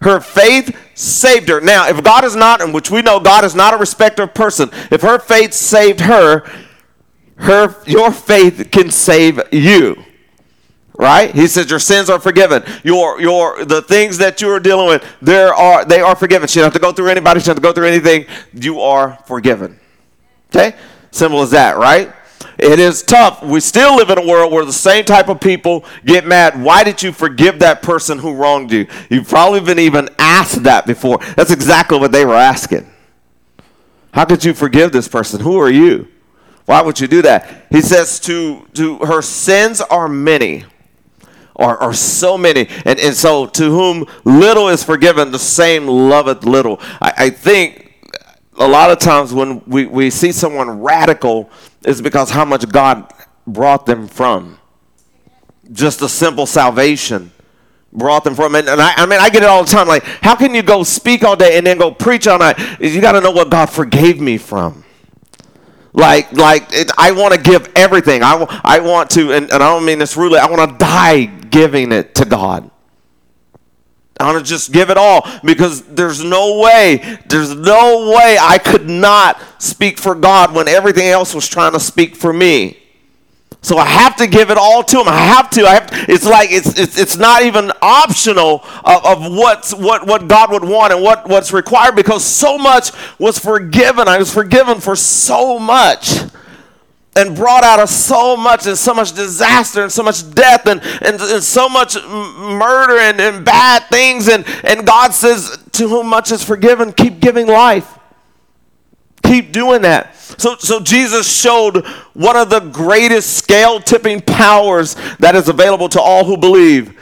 Her 0.00 0.20
faith 0.20 0.76
saved 0.94 1.48
her. 1.48 1.60
Now, 1.60 1.88
if 1.88 2.02
God 2.04 2.24
is 2.24 2.36
not, 2.36 2.60
and 2.60 2.74
which 2.74 2.90
we 2.90 3.00
know 3.00 3.20
God 3.20 3.42
is 3.42 3.54
not 3.54 3.72
a 3.72 3.78
respecter 3.78 4.24
of 4.24 4.34
person, 4.34 4.68
if 4.90 5.00
her 5.00 5.18
faith 5.18 5.54
saved 5.54 6.00
her, 6.00 6.46
her 7.36 7.74
your 7.86 8.12
faith 8.12 8.68
can 8.70 8.90
save 8.90 9.40
you. 9.50 10.04
Right? 10.96 11.34
He 11.34 11.46
says 11.46 11.70
your 11.70 11.78
sins 11.78 12.08
are 12.10 12.20
forgiven. 12.20 12.62
Your 12.82 13.20
your 13.20 13.64
the 13.64 13.82
things 13.82 14.18
that 14.18 14.40
you 14.40 14.50
are 14.50 14.60
dealing 14.60 14.86
with 14.86 15.04
there 15.20 15.54
are 15.54 15.84
they 15.84 16.00
are 16.00 16.16
forgiven. 16.16 16.48
She 16.48 16.60
doesn't 16.60 16.72
have 16.72 16.74
to 16.74 16.78
go 16.78 16.92
through 16.92 17.08
anybody. 17.08 17.40
She 17.40 17.46
doesn't 17.46 17.56
have 17.56 17.62
to 17.62 17.68
go 17.68 17.72
through 17.72 17.88
anything. 17.88 18.26
You 18.52 18.80
are 18.80 19.18
forgiven. 19.26 19.78
Okay? 20.54 20.76
Simple 21.10 21.42
as 21.42 21.50
that 21.50 21.76
right? 21.76 22.12
It 22.58 22.78
is 22.78 23.02
tough. 23.02 23.42
We 23.42 23.58
still 23.58 23.96
live 23.96 24.10
in 24.10 24.18
a 24.18 24.26
world 24.26 24.52
where 24.52 24.64
the 24.64 24.72
same 24.72 25.04
type 25.04 25.28
of 25.28 25.40
people 25.40 25.84
get 26.04 26.24
mad. 26.24 26.62
Why 26.62 26.84
did 26.84 27.02
you 27.02 27.10
forgive 27.10 27.58
that 27.58 27.82
person 27.82 28.18
who 28.18 28.34
wronged 28.34 28.70
you? 28.70 28.86
You've 29.10 29.28
probably 29.28 29.60
been 29.60 29.80
even 29.80 30.08
asked 30.18 30.62
that 30.62 30.86
before. 30.86 31.18
That's 31.36 31.50
exactly 31.50 31.98
what 31.98 32.12
they 32.12 32.24
were 32.24 32.34
asking. 32.34 32.88
How 34.12 34.24
could 34.24 34.44
you 34.44 34.54
forgive 34.54 34.92
this 34.92 35.08
person? 35.08 35.40
Who 35.40 35.58
are 35.58 35.70
you? 35.70 36.06
Why 36.66 36.80
would 36.80 37.00
you 37.00 37.08
do 37.08 37.22
that? 37.22 37.66
He 37.70 37.80
says 37.80 38.20
to 38.20 38.66
to 38.74 38.98
her 38.98 39.20
sins 39.20 39.80
are 39.80 40.08
many 40.08 40.64
or, 41.54 41.80
or 41.82 41.94
so 41.94 42.36
many. 42.36 42.68
And, 42.84 42.98
and 42.98 43.14
so, 43.14 43.46
to 43.46 43.64
whom 43.64 44.06
little 44.24 44.68
is 44.68 44.82
forgiven, 44.82 45.30
the 45.30 45.38
same 45.38 45.86
loveth 45.86 46.44
little. 46.44 46.78
I, 47.00 47.12
I 47.16 47.30
think 47.30 47.94
a 48.56 48.66
lot 48.66 48.90
of 48.90 48.98
times 48.98 49.32
when 49.32 49.62
we, 49.66 49.86
we 49.86 50.10
see 50.10 50.32
someone 50.32 50.80
radical, 50.80 51.50
is 51.84 52.00
because 52.00 52.30
how 52.30 52.44
much 52.44 52.68
God 52.68 53.12
brought 53.46 53.86
them 53.86 54.08
from. 54.08 54.58
Just 55.72 56.02
a 56.02 56.08
simple 56.08 56.46
salvation 56.46 57.30
brought 57.92 58.24
them 58.24 58.34
from. 58.34 58.54
And, 58.54 58.68
and 58.68 58.80
I, 58.80 58.94
I 58.96 59.06
mean, 59.06 59.20
I 59.20 59.30
get 59.30 59.42
it 59.42 59.48
all 59.48 59.64
the 59.64 59.70
time. 59.70 59.86
Like, 59.86 60.04
how 60.04 60.34
can 60.34 60.54
you 60.54 60.62
go 60.62 60.82
speak 60.82 61.24
all 61.24 61.36
day 61.36 61.56
and 61.56 61.66
then 61.66 61.78
go 61.78 61.90
preach 61.90 62.26
all 62.26 62.38
night? 62.38 62.58
You 62.80 63.00
got 63.00 63.12
to 63.12 63.20
know 63.20 63.30
what 63.30 63.50
God 63.50 63.66
forgave 63.66 64.20
me 64.20 64.38
from. 64.38 64.83
Like, 65.94 66.32
like 66.32 66.72
it, 66.72 66.90
I 66.98 67.12
want 67.12 67.34
to 67.34 67.40
give 67.40 67.70
everything. 67.76 68.22
I, 68.22 68.34
I 68.64 68.80
want 68.80 69.10
to, 69.10 69.32
and, 69.32 69.50
and 69.50 69.62
I 69.62 69.70
don't 69.70 69.84
mean 69.84 70.00
this 70.00 70.16
rudely, 70.16 70.40
I 70.40 70.50
want 70.50 70.70
to 70.70 70.76
die 70.76 71.24
giving 71.24 71.92
it 71.92 72.16
to 72.16 72.24
God. 72.24 72.68
I 74.18 74.32
want 74.32 74.44
to 74.44 74.48
just 74.48 74.72
give 74.72 74.90
it 74.90 74.96
all 74.96 75.28
because 75.44 75.82
there's 75.82 76.22
no 76.22 76.60
way, 76.60 77.18
there's 77.26 77.54
no 77.54 78.12
way 78.16 78.36
I 78.40 78.58
could 78.58 78.88
not 78.88 79.40
speak 79.58 79.98
for 79.98 80.14
God 80.14 80.54
when 80.54 80.68
everything 80.68 81.06
else 81.06 81.34
was 81.34 81.48
trying 81.48 81.72
to 81.72 81.80
speak 81.80 82.16
for 82.16 82.32
me. 82.32 82.78
So 83.62 83.78
I 83.78 83.86
have 83.86 84.16
to 84.16 84.26
give 84.26 84.50
it 84.50 84.58
all 84.58 84.82
to 84.82 85.00
him. 85.00 85.08
I 85.08 85.16
have 85.16 85.48
to. 85.50 85.66
I 85.66 85.74
have. 85.74 85.86
To. 85.86 86.12
It's 86.12 86.26
like 86.26 86.50
it's, 86.50 86.78
it's 86.78 86.98
it's 86.98 87.16
not 87.16 87.42
even 87.42 87.72
optional 87.80 88.62
of, 88.84 89.06
of 89.06 89.32
what's 89.32 89.74
what 89.74 90.06
what 90.06 90.28
God 90.28 90.52
would 90.52 90.64
want 90.64 90.92
and 90.92 91.02
what 91.02 91.28
what's 91.28 91.52
required 91.52 91.96
because 91.96 92.24
so 92.24 92.58
much 92.58 92.90
was 93.18 93.38
forgiven. 93.38 94.06
I 94.06 94.18
was 94.18 94.32
forgiven 94.32 94.80
for 94.80 94.94
so 94.96 95.58
much 95.58 96.20
and 97.16 97.36
brought 97.36 97.64
out 97.64 97.80
of 97.80 97.88
so 97.88 98.36
much 98.36 98.66
and 98.66 98.76
so 98.76 98.92
much 98.92 99.12
disaster 99.12 99.82
and 99.82 99.92
so 99.92 100.02
much 100.02 100.28
death 100.34 100.66
and, 100.66 100.80
and, 101.02 101.20
and 101.20 101.42
so 101.42 101.68
much 101.68 101.96
murder 101.96 102.98
and, 102.98 103.20
and 103.20 103.44
bad 103.44 103.84
things. 103.88 104.28
And, 104.28 104.44
and 104.64 104.86
God 104.86 105.12
says, 105.12 105.58
To 105.72 105.88
whom 105.88 106.08
much 106.08 106.32
is 106.32 106.42
forgiven, 106.42 106.92
keep 106.92 107.20
giving 107.20 107.46
life. 107.46 107.98
Keep 109.22 109.52
doing 109.52 109.82
that. 109.82 110.13
So, 110.38 110.56
so 110.58 110.80
Jesus 110.80 111.30
showed 111.30 111.86
one 112.14 112.36
of 112.36 112.50
the 112.50 112.60
greatest 112.60 113.36
scale 113.36 113.80
tipping 113.80 114.20
powers 114.20 114.96
that 115.18 115.34
is 115.34 115.48
available 115.48 115.88
to 115.90 116.00
all 116.00 116.24
who 116.24 116.36
believe. 116.36 116.98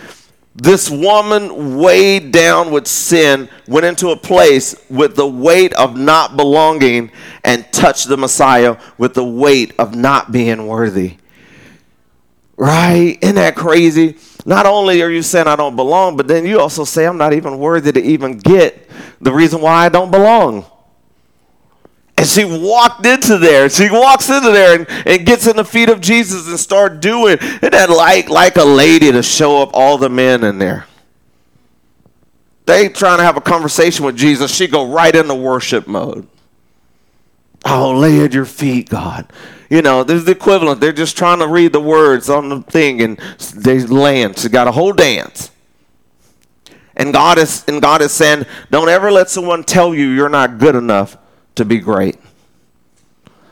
This 0.55 0.91
woman, 0.91 1.79
weighed 1.79 2.31
down 2.31 2.71
with 2.71 2.87
sin, 2.87 3.49
went 3.67 3.87
into 3.87 4.11
a 4.11 4.17
place 4.17 4.75
with 4.91 5.17
the 5.17 5.27
weight 5.27 5.73
of 5.75 5.97
not 5.97 6.37
belonging 6.37 7.11
and 7.43 7.71
touched 7.73 8.09
the 8.09 8.19
Messiah 8.19 8.77
with 8.99 9.15
the 9.15 9.25
weight 9.25 9.73
of 9.79 9.95
not 9.95 10.31
being 10.31 10.67
worthy. 10.67 11.17
Right? 12.59 13.17
Isn't 13.23 13.37
that 13.37 13.57
crazy? 13.57 14.19
Not 14.45 14.67
only 14.67 15.03
are 15.03 15.11
you 15.11 15.23
saying 15.23 15.47
I 15.47 15.57
don't 15.57 15.77
belong, 15.77 16.17
but 16.17 16.29
then 16.29 16.45
you 16.45 16.61
also 16.61 16.85
say 16.85 17.07
I'm 17.07 17.17
not 17.17 17.33
even 17.33 17.59
worthy 17.59 17.91
to 17.93 18.03
even 18.03 18.37
get 18.39 18.91
the 19.21 19.33
reason 19.33 19.61
why 19.63 19.87
I 19.87 19.89
don't 19.89 20.11
belong. 20.11 20.67
And 22.23 22.29
she 22.29 22.45
walked 22.45 23.05
into 23.05 23.37
there. 23.37 23.69
She 23.69 23.91
walks 23.91 24.31
into 24.31 24.53
there 24.53 24.79
and, 24.79 24.89
and 25.09 25.27
gets 25.27 25.49
in 25.49 25.57
the 25.57 25.65
feet 25.65 25.89
of 25.89 26.01
Jesus 26.01 26.47
and 26.47 26.57
start 26.57 27.01
doing 27.01 27.37
and 27.41 27.73
that 27.73 27.91
like 27.91 28.31
like 28.31 28.55
a 28.55 28.65
lady 28.65 29.11
to 29.11 29.25
show 29.25 29.61
up 29.61 29.71
all 29.75 29.99
the 29.99 30.09
men 30.09 30.45
in 30.45 30.59
there. 30.59 30.87
They 32.65 32.89
trying 32.91 33.19
to 33.19 33.25
have 33.25 33.37
a 33.37 33.41
conversation 33.41 34.07
with 34.07 34.17
Jesus. 34.17 34.55
She 34.55 34.69
go 34.69 34.89
right 34.89 35.13
into 35.13 35.35
worship 35.35 35.89
mode. 35.89 36.29
Oh, 37.65 37.91
lay 37.99 38.21
at 38.21 38.33
your 38.33 38.45
feet, 38.45 38.89
God. 38.89 39.27
You 39.69 39.83
know, 39.83 40.05
there's 40.05 40.25
the 40.25 40.31
equivalent. 40.31 40.81
They're 40.81 40.93
just 40.93 41.17
trying 41.17 41.41
to 41.41 41.49
read 41.49 41.73
the 41.73 41.81
words 41.81 42.31
on 42.31 42.49
the 42.51 42.63
thing 42.63 43.03
and 43.03 43.19
they 43.53 43.81
land. 43.81 44.39
She 44.39 44.49
got 44.49 44.69
a 44.69 44.73
whole 44.73 44.93
dance. 44.93 45.51
And 46.95 47.13
God 47.13 47.39
is 47.39 47.65
and 47.67 47.83
God 47.83 48.01
is 48.01 48.13
saying, 48.13 48.47
don't 48.71 48.89
ever 48.89 49.11
let 49.11 49.29
someone 49.29 49.65
tell 49.65 49.93
you 49.93 50.07
you're 50.11 50.29
not 50.29 50.59
good 50.59 50.77
enough 50.77 51.17
to 51.55 51.65
be 51.65 51.79
great. 51.79 52.17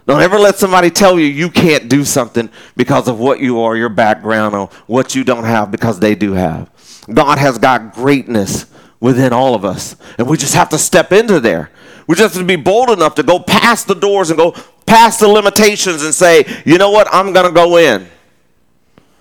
Don't 0.06 0.22
ever 0.22 0.38
let 0.38 0.56
somebody 0.56 0.90
tell 0.90 1.18
you 1.18 1.26
you 1.26 1.50
can't 1.50 1.88
do 1.88 2.04
something 2.04 2.50
because 2.76 3.06
of 3.06 3.18
what 3.20 3.40
you 3.40 3.60
are, 3.60 3.76
your 3.76 3.88
background, 3.88 4.54
or 4.54 4.68
what 4.86 5.14
you 5.14 5.22
don't 5.22 5.44
have 5.44 5.70
because 5.70 6.00
they 6.00 6.14
do 6.14 6.32
have. 6.32 6.68
God 7.12 7.38
has 7.38 7.58
got 7.58 7.94
greatness 7.94 8.66
within 8.98 9.32
all 9.32 9.54
of 9.54 9.64
us, 9.64 9.96
and 10.18 10.28
we 10.28 10.36
just 10.36 10.54
have 10.54 10.68
to 10.70 10.78
step 10.78 11.12
into 11.12 11.38
there. 11.40 11.70
We 12.06 12.16
just 12.16 12.34
have 12.34 12.42
to 12.42 12.46
be 12.46 12.56
bold 12.56 12.90
enough 12.90 13.14
to 13.16 13.22
go 13.22 13.38
past 13.38 13.86
the 13.86 13.94
doors 13.94 14.30
and 14.30 14.36
go 14.36 14.54
past 14.84 15.20
the 15.20 15.28
limitations 15.28 16.02
and 16.02 16.12
say, 16.12 16.44
you 16.64 16.76
know 16.76 16.90
what, 16.90 17.06
I'm 17.12 17.32
going 17.32 17.46
to 17.46 17.52
go 17.52 17.76
in. 17.76 18.08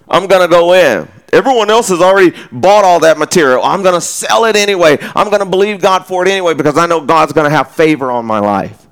I'm 0.08 0.26
going 0.26 0.42
to 0.42 0.48
go 0.48 0.74
in. 0.74 1.08
Everyone 1.32 1.70
else 1.70 1.90
has 1.90 2.02
already 2.02 2.36
bought 2.52 2.84
all 2.84 3.00
that 3.02 3.18
material. 3.18 3.64
I'm 3.64 3.84
going 3.84 3.96
to 3.96 4.02
sell 4.02 4.46
it 4.46 4.56
anyway. 4.56 4.98
I'm 5.16 5.30
going 5.30 5.40
to 5.40 5.46
believe 5.46 5.82
God 5.82 6.06
for 6.06 6.26
it 6.26 6.30
anyway 6.30 6.54
because 6.54 6.78
I 6.78 6.86
know 6.86 7.02
God's 7.02 7.34
going 7.34 7.50
to 7.50 7.56
have 7.56 7.72
favor 7.72 8.12
on 8.12 8.26
my 8.26 8.40
life. 8.40 8.88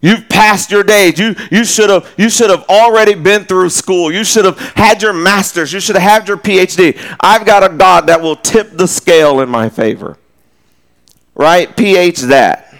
You've 0.00 0.28
passed 0.28 0.72
your 0.72 0.82
days. 0.82 1.18
You, 1.18 1.36
you 1.52 1.64
should 1.64 1.88
have 1.88 2.12
you 2.18 2.28
should 2.28 2.50
have 2.50 2.64
already 2.68 3.14
been 3.14 3.44
through 3.44 3.70
school. 3.70 4.12
You 4.12 4.24
should 4.24 4.44
have 4.44 4.58
had 4.58 5.00
your 5.00 5.12
master's. 5.12 5.72
You 5.72 5.78
should 5.78 5.94
have 5.94 6.02
had 6.02 6.28
your 6.28 6.36
PhD. 6.36 6.98
I've 7.20 7.46
got 7.46 7.62
a 7.62 7.74
God 7.74 8.08
that 8.08 8.20
will 8.20 8.34
tip 8.34 8.72
the 8.72 8.88
scale 8.88 9.40
in 9.40 9.48
my 9.48 9.68
favor. 9.68 10.18
Right? 11.36 11.74
pH 11.76 12.22
that. 12.22 12.74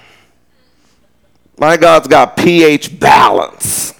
My 1.59 1.77
God's 1.77 2.09
got 2.09 2.37
pH 2.37 2.99
balance. 2.99 3.95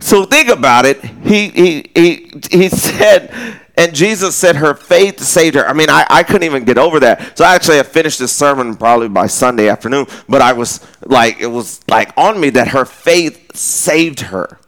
So 0.00 0.24
think 0.24 0.48
about 0.48 0.86
it. 0.86 1.02
He, 1.04 1.48
he, 1.48 1.90
he, 1.94 2.40
he 2.50 2.68
said, 2.68 3.32
and 3.76 3.94
Jesus 3.94 4.36
said 4.36 4.56
her 4.56 4.74
faith 4.74 5.20
saved 5.20 5.54
her. 5.54 5.66
I 5.66 5.72
mean, 5.72 5.90
I, 5.90 6.06
I 6.08 6.22
couldn't 6.22 6.44
even 6.44 6.64
get 6.64 6.78
over 6.78 7.00
that. 7.00 7.36
So 7.36 7.44
I 7.44 7.54
actually 7.54 7.76
have 7.76 7.88
finished 7.88 8.18
this 8.18 8.32
sermon 8.32 8.76
probably 8.76 9.08
by 9.08 9.26
Sunday 9.26 9.68
afternoon, 9.68 10.06
but 10.28 10.42
I 10.42 10.52
was 10.52 10.86
like, 11.04 11.40
it 11.40 11.46
was 11.46 11.80
like 11.88 12.12
on 12.16 12.40
me 12.40 12.50
that 12.50 12.68
her 12.68 12.84
faith 12.84 13.56
saved 13.56 14.20
her. 14.20 14.58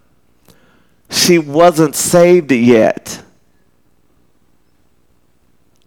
She 1.10 1.38
wasn't 1.38 1.96
saved 1.96 2.52
yet. 2.52 3.22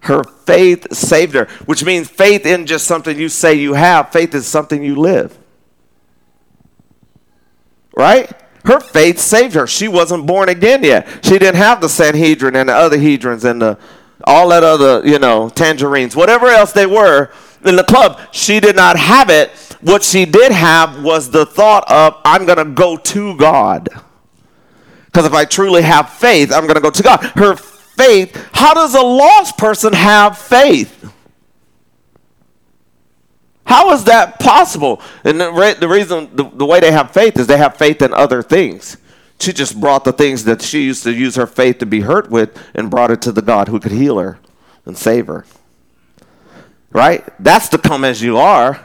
Her 0.02 0.24
faith 0.24 0.94
saved 0.94 1.34
her, 1.34 1.46
which 1.66 1.86
means 1.86 2.10
faith 2.10 2.46
isn't 2.46 2.68
just 2.68 2.86
something 2.86 3.18
you 3.18 3.30
say 3.30 3.54
you 3.54 3.74
have, 3.74 4.12
faith 4.12 4.36
is 4.36 4.46
something 4.46 4.84
you 4.84 4.96
live. 4.96 5.38
Right? 7.96 8.30
Her 8.66 8.80
faith 8.80 9.20
saved 9.20 9.56
her. 9.56 9.68
She 9.68 9.88
wasn't 9.88 10.26
born 10.26 10.50
again 10.50 10.84
yet. 10.84 11.08
She 11.24 11.38
didn't 11.38 11.56
have 11.56 11.82
the 11.82 11.90
Sanhedrin 11.90 12.56
and 12.56 12.70
the 12.70 12.74
other 12.74 12.98
Hedrons 12.98 13.50
and 13.50 13.62
the 13.62 13.78
all 14.26 14.50
that 14.50 14.64
other, 14.64 15.06
you 15.06 15.20
know, 15.20 15.50
tangerines, 15.50 16.16
whatever 16.16 16.48
else 16.48 16.72
they 16.72 16.86
were 16.86 17.30
in 17.66 17.76
the 17.76 17.84
club. 17.84 18.20
She 18.32 18.60
did 18.60 18.76
not 18.76 18.98
have 18.98 19.30
it. 19.30 19.52
What 19.82 20.04
she 20.04 20.26
did 20.26 20.52
have 20.52 21.04
was 21.04 21.30
the 21.30 21.46
thought 21.46 21.90
of, 21.92 22.16
I'm 22.24 22.46
going 22.46 22.58
to 22.58 22.66
go 22.66 22.96
to 22.96 23.38
God. 23.38 23.90
Because 25.06 25.26
if 25.26 25.34
I 25.34 25.46
truly 25.46 25.82
have 25.82 26.10
faith, 26.10 26.54
I'm 26.54 26.64
going 26.64 26.76
to 26.76 26.82
go 26.82 26.90
to 26.90 27.04
God. 27.04 27.22
Her 27.36 27.56
faith, 27.56 28.50
how 28.54 28.74
does 28.74 28.96
a 28.96 29.02
lost 29.02 29.58
person 29.58 29.94
have 29.94 30.38
faith? 30.38 31.14
How 33.74 33.92
is 33.92 34.04
that 34.04 34.40
possible? 34.40 35.02
And 35.24 35.42
the, 35.42 35.52
re- 35.52 35.74
the 35.74 35.88
reason, 35.88 36.30
the, 36.36 36.44
the 36.44 36.64
way 36.64 36.80
they 36.80 36.92
have 36.92 37.10
faith 37.10 37.40
is 37.40 37.48
they 37.48 37.58
have 37.58 37.76
faith 37.76 38.04
in 38.04 38.14
other 38.14 38.44
things. 38.44 38.98
She 39.40 39.52
just 39.52 39.82
brought 39.82 40.04
the 40.06 40.14
things 40.14 40.44
that 40.44 40.62
she 40.62 40.84
used 40.84 41.02
to 41.06 41.12
use 41.12 41.38
her 41.38 41.48
faith 41.48 41.80
to 41.80 41.88
be 41.88 42.02
hurt 42.02 42.30
with 42.30 42.56
and 42.76 42.92
brought 42.92 43.10
it 43.10 43.20
to 43.24 43.32
the 43.32 43.42
God 43.42 43.70
who 43.70 43.80
could 43.80 43.92
heal 43.92 44.20
her 44.20 44.38
and 44.86 44.96
save 44.96 45.26
her. 45.26 45.44
Right? 46.92 47.28
That's 47.40 47.68
to 47.70 47.80
come 47.80 48.04
as 48.04 48.22
you 48.22 48.38
are. 48.38 48.80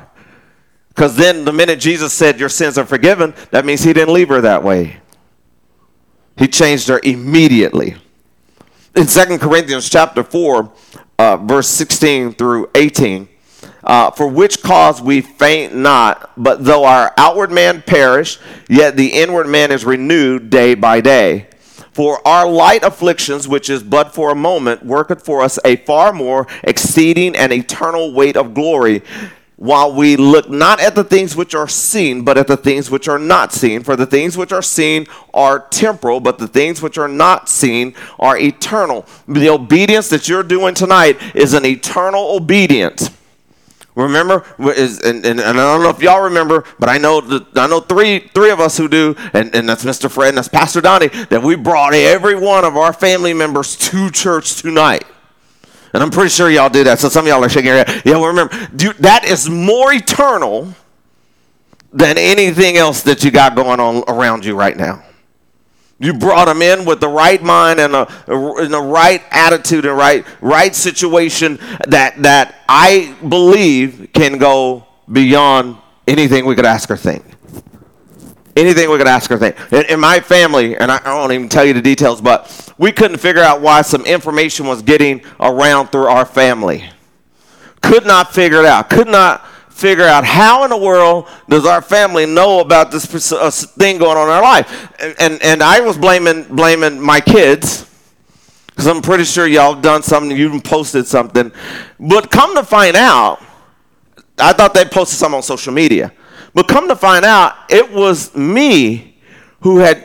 Because 0.89 1.17
then 1.17 1.45
the 1.45 1.53
minute 1.53 1.81
Jesus 1.81 2.15
said, 2.15 2.41
Your 2.41 2.49
sins 2.49 2.79
are 2.79 2.87
forgiven, 2.87 3.35
that 3.51 3.67
means 3.67 3.83
he 3.83 3.93
didn't 3.93 4.15
leave 4.15 4.31
her 4.31 4.41
that 4.41 4.65
way. 4.65 5.01
He 6.39 6.49
changed 6.49 6.89
her 6.89 6.99
immediately. 7.05 7.97
In 8.97 9.07
2 9.07 9.37
Corinthians 9.37 9.91
chapter 9.91 10.23
4, 10.23 10.73
uh, 11.19 11.37
verse 11.37 11.69
16 11.69 12.33
through 12.33 12.71
18, 12.75 13.29
uh, 13.89 14.11
for 14.11 14.29
which 14.29 14.63
cause 14.63 15.01
we 15.01 15.23
faint 15.23 15.75
not, 15.75 16.31
but 16.37 16.63
though 16.63 16.85
our 16.85 17.13
outward 17.17 17.51
man 17.51 17.83
perish, 17.83 18.39
yet 18.69 18.97
the 18.97 19.09
inward 19.09 19.49
man 19.49 19.73
is 19.73 19.85
renewed 19.85 20.51
day 20.51 20.75
by 20.75 21.01
day. 21.01 21.47
For 21.93 22.25
our 22.29 22.49
light 22.49 22.85
afflictions, 22.85 23.49
which 23.49 23.71
is 23.71 23.83
but 23.83 24.15
for 24.15 24.31
a 24.31 24.37
moment, 24.37 24.85
worketh 24.85 25.25
for 25.25 25.41
us 25.41 25.59
a 25.65 25.77
far 25.77 26.13
more 26.13 26.47
exceeding 26.63 27.35
and 27.35 27.51
eternal 27.51 28.13
weight 28.13 28.37
of 28.37 28.53
glory, 28.53 29.03
while 29.57 29.93
we 29.93 30.17
look 30.17 30.49
not 30.49 30.81
at 30.81 30.95
the 30.95 31.03
things 31.03 31.35
which 31.35 31.55
are 31.55 31.67
seen, 31.67 32.23
but 32.25 32.39
at 32.39 32.47
the 32.47 32.57
things 32.57 32.91
which 32.91 33.09
are 33.09 33.19
not 33.19 33.53
seen. 33.53 33.83
For 33.83 33.97
the 33.97 34.07
things 34.07 34.37
which 34.37 34.53
are 34.53 34.63
seen 34.63 35.07
are 35.35 35.67
temporal, 35.71 36.21
but 36.21 36.39
the 36.39 36.47
things 36.47 36.81
which 36.81 36.99
are 36.99 37.09
not 37.09 37.49
seen 37.49 37.95
are 38.21 38.39
eternal. 38.39 39.05
The 39.27 39.49
obedience 39.49 40.11
that 40.11 40.29
you're 40.29 40.45
doing 40.45 40.75
tonight 40.75 41.19
is 41.35 41.55
an 41.55 41.67
eternal 41.67 42.37
obedience. 42.37 43.11
Remember, 43.99 44.45
is, 44.77 45.01
and, 45.01 45.27
and, 45.27 45.41
and, 45.41 45.59
I 45.59 45.75
don't 45.75 45.83
know 45.83 45.91
if 45.91 46.01
y'all 46.01 46.23
remember, 46.23 46.63
but 46.79 46.89
I 46.89 46.99
know 46.99 47.21
the, 47.21 47.45
I 47.57 47.67
know 47.67 47.81
three 47.81 48.21
three 48.33 48.51
of 48.51 48.61
us 48.61 48.77
who 48.77 48.89
do, 48.89 49.17
and, 49.33 49.53
and 49.53 49.69
that's 49.69 49.85
Mr. 49.85 50.09
Fred 50.09 50.29
and 50.29 50.39
that's 50.39 50.47
Pastor 50.47 50.81
Donnie, 50.81 51.09
that 51.09 51.43
we 51.43 51.57
brought 51.57 51.95
every 51.95 52.37
one 52.37 52.65
of 52.65 52.77
our 52.77 52.93
family 52.93 53.35
members 53.35 53.77
to 53.77 54.09
church 54.09 54.63
tonight. 54.63 55.05
And 55.93 56.01
I'm 56.01 56.11
pretty 56.11 56.31
sure 56.31 56.49
y'all 56.49 56.69
did 56.69 56.87
that. 56.87 57.01
So 57.01 57.09
some 57.09 57.25
of 57.25 57.29
y'all 57.29 57.43
are 57.43 57.49
shaking 57.49 57.67
your 57.67 57.79
head. 57.79 58.03
Yeah, 58.05 58.19
well, 58.19 58.29
remember, 58.29 58.69
dude, 58.77 58.99
that 58.99 59.25
is 59.25 59.51
more 59.51 59.93
eternal 59.93 60.73
than 61.93 62.19
anything 62.19 62.77
else 62.77 63.03
that 63.03 63.25
you 63.25 63.33
got 63.33 63.57
going 63.57 63.81
on 63.81 64.05
around 64.07 64.45
you 64.45 64.55
right 64.55 64.77
now. 64.77 65.03
You 66.01 66.15
brought 66.15 66.45
them 66.45 66.63
in 66.63 66.85
with 66.85 67.01
the 67.01 67.09
right 67.09 67.43
mind 67.43 67.81
and 67.81 67.95
a, 67.95 68.07
in 68.63 68.71
the 68.71 68.81
right 68.81 69.23
attitude 69.31 69.85
and 69.85 69.97
right 69.97 70.25
right 70.41 70.75
situation 70.75 71.59
that 71.89 72.23
that 72.23 72.63
I 72.69 73.17
believe 73.29 74.11
can 74.13 74.39
go 74.39 74.87
beyond 75.11 75.77
anything 76.07 76.47
we 76.47 76.55
could 76.55 76.67
ask 76.67 76.91
or 76.91 76.97
think. 76.97 77.25
Anything 78.55 78.91
we 78.91 78.99
could 78.99 79.09
ask 79.09 79.31
or 79.31 79.39
think. 79.39 79.57
In, 79.73 79.85
in 79.87 80.01
my 80.01 80.21
family, 80.21 80.77
and 80.77 80.91
I, 80.91 81.01
I 81.05 81.15
won't 81.15 81.33
even 81.33 81.49
tell 81.49 81.65
you 81.65 81.75
the 81.75 81.83
details, 81.83 82.21
but 82.21 82.73
we 82.79 82.93
couldn't 82.93 83.19
figure 83.19 83.43
out 83.43 83.61
why 83.61 83.83
some 83.83 84.05
information 84.05 84.67
was 84.67 84.83
getting 84.83 85.23
around 85.41 85.89
through 85.89 86.07
our 86.07 86.25
family. 86.25 86.89
Could 87.83 88.07
not 88.07 88.33
figure 88.33 88.61
it 88.61 88.67
out. 88.67 88.91
Could 88.91 89.09
not 89.09 89.45
figure 89.79 90.05
out 90.05 90.25
how 90.25 90.65
in 90.65 90.71
the 90.71 90.77
world 90.77 91.29
does 91.49 91.65
our 91.65 91.81
family 91.81 92.27
know 92.27 92.59
about 92.59 92.91
this 92.91 93.33
uh, 93.33 93.49
thing 93.49 93.97
going 93.97 94.17
on 94.17 94.27
in 94.27 94.35
our 94.35 94.43
life. 94.43 94.93
And, 95.01 95.15
and, 95.21 95.43
and 95.43 95.63
I 95.63 95.79
was 95.81 95.97
blaming, 95.97 96.43
blaming 96.43 97.01
my 97.01 97.21
kids 97.21 97.89
because 98.67 98.89
I'm 98.89 99.03
pretty 99.03 99.23
sure 99.23 99.47
y'all 99.47 99.81
done 99.81 100.03
something, 100.03 100.37
you 100.37 100.61
posted 100.61 101.07
something. 101.07 101.53
But 102.01 102.31
come 102.33 102.57
to 102.57 102.65
find 102.65 102.97
out, 102.97 103.41
I 104.37 104.53
thought 104.53 104.75
they 104.75 104.85
posted 104.85 105.19
something 105.19 105.37
on 105.37 105.43
social 105.45 105.73
media. 105.73 106.13
But 106.55 106.67
come 106.67 106.89
to 106.89 106.97
find 106.97 107.25
out, 107.25 107.55
it 107.69 107.93
was 107.93 108.35
me 108.35 109.21
who 109.61 109.79
had 109.79 110.05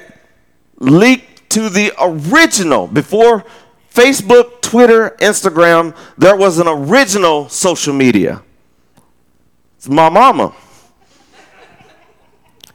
leaked 0.77 1.49
to 1.51 1.69
the 1.69 1.93
original, 1.99 2.85
before 2.85 3.43
Facebook, 3.91 4.61
Twitter, 4.61 5.15
Instagram, 5.19 5.95
there 6.17 6.35
was 6.35 6.59
an 6.59 6.67
original 6.67 7.49
social 7.49 7.93
media. 7.93 8.43
It's 9.83 9.89
my 9.89 10.07
mama. 10.07 10.55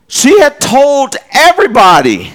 She 0.08 0.38
had 0.40 0.60
told 0.60 1.16
everybody. 1.32 2.30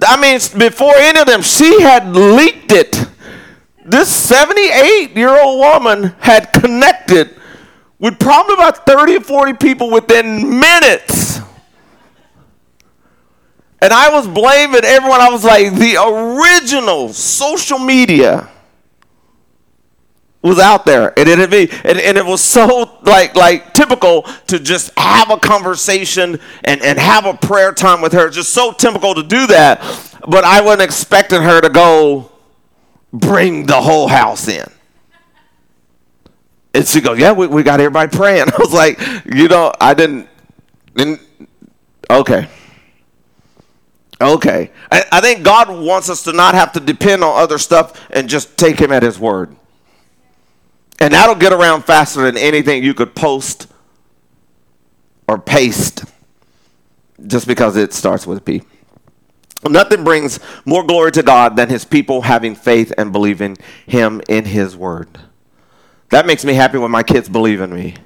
I 0.00 0.16
mean, 0.20 0.38
before 0.56 0.94
any 0.94 1.18
of 1.18 1.26
them, 1.26 1.42
she 1.42 1.82
had 1.82 2.14
leaked 2.14 2.70
it. 2.70 3.04
This 3.84 4.14
78 4.14 5.16
year 5.16 5.36
old 5.42 5.58
woman 5.58 6.14
had 6.20 6.52
connected 6.52 7.34
with 7.98 8.16
probably 8.20 8.54
about 8.54 8.86
30 8.86 9.16
or 9.16 9.20
40 9.22 9.54
people 9.54 9.90
within 9.90 10.60
minutes. 10.60 11.40
And 13.82 13.92
I 13.92 14.08
was 14.10 14.28
blaming 14.28 14.84
everyone. 14.84 15.20
I 15.20 15.30
was 15.30 15.42
like, 15.42 15.74
the 15.74 15.96
original 16.00 17.12
social 17.12 17.80
media 17.80 18.48
was 20.46 20.58
out 20.58 20.86
there. 20.86 21.18
And 21.18 21.28
it 21.28 21.50
be 21.50 21.68
and, 21.84 21.98
and 21.98 22.16
it 22.16 22.24
was 22.24 22.40
so 22.40 22.98
like 23.02 23.34
like 23.34 23.74
typical 23.74 24.22
to 24.46 24.58
just 24.58 24.96
have 24.96 25.30
a 25.30 25.38
conversation 25.38 26.40
and, 26.64 26.82
and 26.82 26.98
have 26.98 27.26
a 27.26 27.34
prayer 27.34 27.72
time 27.72 28.00
with 28.00 28.12
her. 28.12 28.30
Just 28.30 28.50
so 28.50 28.72
typical 28.72 29.14
to 29.14 29.22
do 29.22 29.46
that. 29.48 29.80
But 30.28 30.44
i 30.44 30.60
wasn't 30.60 30.82
expecting 30.82 31.42
her 31.42 31.60
to 31.60 31.68
go 31.68 32.30
bring 33.12 33.66
the 33.66 33.80
whole 33.80 34.08
house 34.08 34.48
in. 34.48 34.66
And 36.74 36.86
she 36.86 37.00
goes 37.00 37.18
yeah 37.18 37.32
we, 37.32 37.46
we 37.48 37.62
got 37.62 37.80
everybody 37.80 38.16
praying. 38.16 38.48
I 38.52 38.56
was 38.58 38.72
like 38.72 39.00
you 39.26 39.48
know 39.48 39.72
i 39.80 39.94
didn't, 39.94 40.28
didn't 40.94 41.20
okay. 42.08 42.48
Okay. 44.18 44.70
I, 44.90 45.04
I 45.12 45.20
think 45.20 45.42
god 45.42 45.68
wants 45.68 46.08
us 46.08 46.22
to 46.24 46.32
not 46.32 46.54
have 46.54 46.72
to 46.72 46.80
depend 46.80 47.22
on 47.24 47.38
other 47.38 47.58
stuff 47.58 48.06
and 48.10 48.28
just 48.28 48.56
take 48.56 48.78
him 48.78 48.92
at 48.92 49.02
his 49.02 49.18
word 49.18 49.54
and 51.00 51.12
that'll 51.14 51.34
get 51.34 51.52
around 51.52 51.84
faster 51.84 52.22
than 52.22 52.36
anything 52.36 52.82
you 52.82 52.94
could 52.94 53.14
post 53.14 53.66
or 55.28 55.38
paste 55.38 56.04
just 57.26 57.46
because 57.46 57.76
it 57.76 57.92
starts 57.92 58.26
with 58.26 58.44
P. 58.44 58.62
Nothing 59.68 60.04
brings 60.04 60.38
more 60.64 60.84
glory 60.84 61.12
to 61.12 61.22
God 61.22 61.56
than 61.56 61.68
his 61.68 61.84
people 61.84 62.22
having 62.22 62.54
faith 62.54 62.92
and 62.96 63.10
believing 63.12 63.56
him 63.86 64.20
in 64.28 64.44
his 64.44 64.76
word. 64.76 65.08
That 66.10 66.26
makes 66.26 66.44
me 66.44 66.54
happy 66.54 66.78
when 66.78 66.90
my 66.90 67.02
kids 67.02 67.28
believe 67.28 67.60
in 67.60 67.74
me 67.74 67.96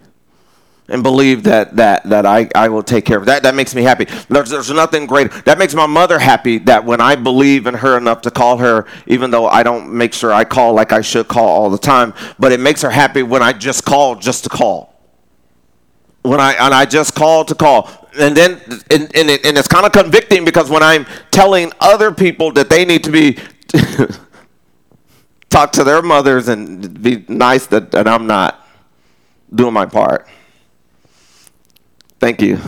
and 0.91 1.05
believe 1.05 1.45
that 1.45 1.77
that 1.77 2.03
that 2.05 2.27
I, 2.27 2.49
I 2.55 2.69
will 2.69 2.83
take 2.83 3.05
care 3.05 3.17
of 3.17 3.27
that. 3.27 3.45
That 3.45 3.55
makes 3.55 3.75
me 3.75 3.83
happy. 3.83 4.07
There's, 4.29 4.51
there's 4.51 4.71
nothing 4.71 5.07
greater. 5.07 5.29
That 5.43 5.57
makes 5.57 5.73
my 5.73 5.87
mother 5.87 6.19
happy 6.19 6.59
that 6.59 6.85
when 6.85 7.01
I 7.01 7.15
believe 7.15 7.67
in 7.67 7.75
her 7.75 7.97
enough 7.97 8.23
to 8.23 8.31
call 8.31 8.59
her, 8.59 8.87
even 9.07 9.31
though 9.31 9.47
I 9.47 9.63
don't 9.63 9.93
make 9.93 10.13
sure 10.13 10.33
I 10.33 10.45
call 10.45 10.75
like 10.75 10.93
I 10.93 11.01
should 11.01 11.29
call 11.29 11.49
all 11.49 11.71
the 11.71 11.79
time, 11.79 12.13
but 12.39 12.53
it 12.53 12.61
makes 12.61 12.83
her 12.83 12.91
happy 12.91 13.23
when 13.23 13.43
I 13.43 13.53
just 13.53 13.85
call 13.85 14.17
just 14.17 14.45
to 14.45 14.51
call. 14.51 14.89
When 16.23 16.41
I 16.41 16.53
and 16.55 16.75
I 16.75 16.85
just 16.85 17.15
call 17.15 17.45
to 17.45 17.55
call. 17.55 17.89
And 18.19 18.37
then 18.37 18.61
and, 18.91 19.15
and, 19.15 19.31
it, 19.31 19.47
and 19.47 19.57
it's 19.57 19.69
kind 19.69 19.87
of 19.87 19.93
convicting 19.93 20.45
because 20.45 20.69
when 20.69 20.83
I'm 20.83 21.07
telling 21.31 21.73
other 21.79 22.11
people 22.11 22.51
that 22.53 22.69
they 22.69 22.85
need 22.85 23.05
to 23.05 23.13
be 23.13 23.39
talk 25.51 25.71
to 25.73 25.85
their 25.85 26.03
mothers 26.03 26.49
and 26.49 27.01
be 27.01 27.25
nice 27.29 27.67
that, 27.67 27.93
that 27.93 28.09
I'm 28.09 28.27
not 28.27 28.67
doing 29.55 29.73
my 29.73 29.87
part. 29.87 30.27
Thank 32.21 32.43
you 32.43 32.59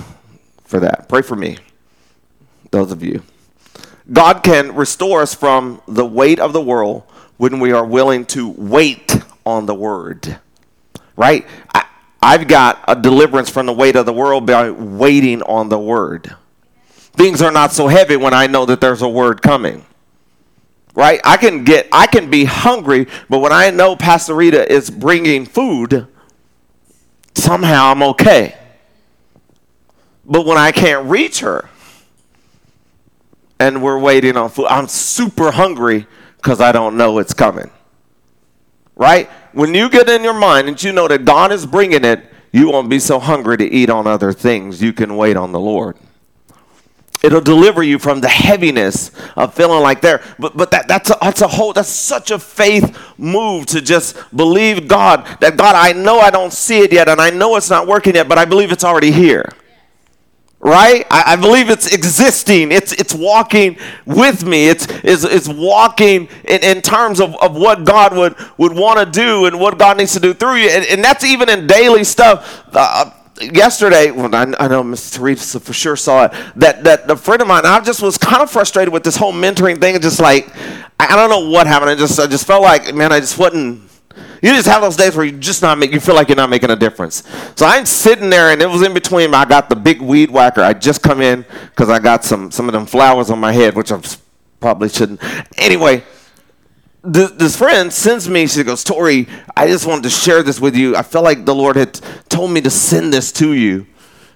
for 0.64 0.80
that. 0.80 1.10
Pray 1.10 1.20
for 1.20 1.36
me, 1.36 1.58
those 2.70 2.90
of 2.90 3.02
you. 3.02 3.22
God 4.10 4.42
can 4.42 4.74
restore 4.74 5.20
us 5.20 5.34
from 5.34 5.82
the 5.86 6.06
weight 6.06 6.40
of 6.40 6.54
the 6.54 6.60
world 6.60 7.02
when 7.36 7.60
we 7.60 7.70
are 7.70 7.84
willing 7.84 8.24
to 8.26 8.48
wait 8.48 9.20
on 9.44 9.66
the 9.66 9.74
word. 9.74 10.38
Right? 11.16 11.46
I, 11.74 11.84
I've 12.22 12.48
got 12.48 12.82
a 12.88 12.96
deliverance 12.96 13.50
from 13.50 13.66
the 13.66 13.74
weight 13.74 13.94
of 13.94 14.06
the 14.06 14.12
world 14.12 14.46
by 14.46 14.70
waiting 14.70 15.42
on 15.42 15.68
the 15.68 15.78
word. 15.78 16.34
Things 17.12 17.42
are 17.42 17.52
not 17.52 17.72
so 17.72 17.88
heavy 17.88 18.16
when 18.16 18.32
I 18.32 18.46
know 18.46 18.64
that 18.64 18.80
there's 18.80 19.02
a 19.02 19.08
word 19.08 19.42
coming. 19.42 19.84
Right? 20.94 21.20
I 21.24 21.36
can 21.36 21.64
get 21.64 21.88
I 21.92 22.06
can 22.06 22.30
be 22.30 22.44
hungry, 22.44 23.06
but 23.28 23.40
when 23.40 23.52
I 23.52 23.70
know 23.70 23.96
Pastor 23.96 24.34
Rita 24.34 24.70
is 24.70 24.90
bringing 24.90 25.44
food, 25.44 26.06
somehow 27.34 27.90
I'm 27.90 28.02
okay. 28.02 28.56
But 30.24 30.46
when 30.46 30.58
I 30.58 30.72
can't 30.72 31.06
reach 31.08 31.40
her 31.40 31.68
and 33.58 33.82
we're 33.82 33.98
waiting 33.98 34.36
on 34.36 34.50
food, 34.50 34.66
I'm 34.66 34.88
super 34.88 35.50
hungry 35.50 36.06
because 36.36 36.60
I 36.60 36.72
don't 36.72 36.96
know 36.96 37.18
it's 37.18 37.34
coming. 37.34 37.70
Right? 38.94 39.28
When 39.52 39.74
you 39.74 39.88
get 39.88 40.08
in 40.08 40.22
your 40.22 40.38
mind 40.38 40.68
and 40.68 40.80
you 40.82 40.92
know 40.92 41.08
that 41.08 41.24
God 41.24 41.50
is 41.50 41.66
bringing 41.66 42.04
it, 42.04 42.24
you 42.52 42.70
won't 42.70 42.88
be 42.88 42.98
so 42.98 43.18
hungry 43.18 43.56
to 43.56 43.64
eat 43.64 43.90
on 43.90 44.06
other 44.06 44.32
things. 44.32 44.82
You 44.82 44.92
can 44.92 45.16
wait 45.16 45.36
on 45.36 45.52
the 45.52 45.60
Lord. 45.60 45.96
It'll 47.22 47.40
deliver 47.40 47.82
you 47.82 47.98
from 47.98 48.20
the 48.20 48.28
heaviness 48.28 49.12
of 49.36 49.54
feeling 49.54 49.80
like 49.80 50.00
there. 50.00 50.22
But 50.40 50.56
but 50.56 50.72
that, 50.72 50.88
that's 50.88 51.10
a, 51.10 51.16
that's 51.20 51.40
a 51.40 51.48
whole 51.48 51.72
that's 51.72 51.88
such 51.88 52.32
a 52.32 52.38
faith 52.38 52.98
move 53.16 53.66
to 53.66 53.80
just 53.80 54.16
believe 54.36 54.88
God 54.88 55.24
that 55.40 55.56
God 55.56 55.76
I 55.76 55.92
know 55.92 56.18
I 56.18 56.30
don't 56.30 56.52
see 56.52 56.80
it 56.80 56.92
yet 56.92 57.08
and 57.08 57.20
I 57.20 57.30
know 57.30 57.56
it's 57.56 57.70
not 57.70 57.86
working 57.86 58.16
yet, 58.16 58.28
but 58.28 58.38
I 58.38 58.44
believe 58.44 58.72
it's 58.72 58.84
already 58.84 59.12
here 59.12 59.48
right? 60.62 61.04
I, 61.10 61.32
I, 61.32 61.36
believe 61.36 61.68
it's 61.68 61.92
existing. 61.92 62.70
It's 62.70 62.92
it's 62.92 63.12
walking 63.12 63.76
with 64.06 64.44
me. 64.44 64.68
It's 64.68 64.86
it's, 65.02 65.24
it's 65.24 65.48
walking 65.48 66.28
in, 66.44 66.62
in 66.62 66.80
terms 66.80 67.20
of, 67.20 67.34
of 67.42 67.56
what 67.56 67.84
God 67.84 68.16
would, 68.16 68.36
would 68.58 68.72
want 68.72 69.00
to 69.00 69.06
do 69.06 69.46
and 69.46 69.58
what 69.58 69.78
God 69.78 69.98
needs 69.98 70.12
to 70.14 70.20
do 70.20 70.32
through 70.32 70.56
you. 70.56 70.68
And, 70.68 70.86
and 70.86 71.04
that's 71.04 71.24
even 71.24 71.50
in 71.50 71.66
daily 71.66 72.04
stuff. 72.04 72.64
Uh, 72.72 73.10
yesterday, 73.40 74.12
well, 74.12 74.32
I, 74.34 74.54
I 74.58 74.68
know 74.68 74.84
Miss 74.84 75.10
Teresa 75.10 75.58
for 75.58 75.72
sure 75.72 75.96
saw 75.96 76.26
it, 76.26 76.32
that, 76.56 76.84
that 76.84 77.10
a 77.10 77.16
friend 77.16 77.42
of 77.42 77.48
mine, 77.48 77.66
I 77.66 77.80
just 77.80 78.00
was 78.00 78.16
kind 78.16 78.40
of 78.40 78.50
frustrated 78.50 78.92
with 78.92 79.02
this 79.02 79.16
whole 79.16 79.32
mentoring 79.32 79.80
thing. 79.80 80.00
Just 80.00 80.20
like, 80.20 80.48
I 81.00 81.16
don't 81.16 81.28
know 81.28 81.50
what 81.50 81.66
happened. 81.66 81.90
I 81.90 81.96
just, 81.96 82.20
I 82.20 82.28
just 82.28 82.46
felt 82.46 82.62
like, 82.62 82.94
man, 82.94 83.12
I 83.12 83.18
just 83.18 83.36
wasn't 83.36 83.82
you 84.42 84.52
just 84.52 84.68
have 84.68 84.82
those 84.82 84.96
days 84.96 85.16
where 85.16 85.24
you 85.24 85.38
just 85.38 85.62
not 85.62 85.78
make 85.78 85.92
you 85.92 86.00
feel 86.00 86.14
like 86.14 86.28
you're 86.28 86.36
not 86.36 86.50
making 86.50 86.70
a 86.70 86.76
difference. 86.76 87.22
So 87.56 87.64
I'm 87.64 87.86
sitting 87.86 88.28
there, 88.28 88.50
and 88.50 88.60
it 88.60 88.68
was 88.68 88.82
in 88.82 88.92
between. 88.92 89.32
I 89.34 89.44
got 89.44 89.70
the 89.70 89.76
big 89.76 90.02
weed 90.02 90.30
whacker. 90.30 90.62
I 90.62 90.72
just 90.72 91.00
come 91.02 91.20
in 91.20 91.46
because 91.70 91.88
I 91.88 92.00
got 92.00 92.24
some 92.24 92.50
some 92.50 92.68
of 92.68 92.72
them 92.72 92.84
flowers 92.84 93.30
on 93.30 93.38
my 93.38 93.52
head, 93.52 93.74
which 93.74 93.92
I'm 93.92 94.02
probably 94.60 94.88
shouldn't. 94.88 95.20
Anyway, 95.56 96.02
this, 97.02 97.30
this 97.32 97.56
friend 97.56 97.92
sends 97.92 98.28
me, 98.28 98.46
she 98.46 98.62
goes, 98.62 98.84
Tory, 98.84 99.28
I 99.56 99.66
just 99.66 99.86
wanted 99.86 100.04
to 100.04 100.10
share 100.10 100.42
this 100.42 100.60
with 100.60 100.76
you. 100.76 100.96
I 100.96 101.02
felt 101.02 101.24
like 101.24 101.44
the 101.44 101.54
Lord 101.54 101.76
had 101.76 101.94
told 102.28 102.50
me 102.50 102.60
to 102.62 102.70
send 102.70 103.12
this 103.12 103.32
to 103.32 103.52
you. 103.52 103.86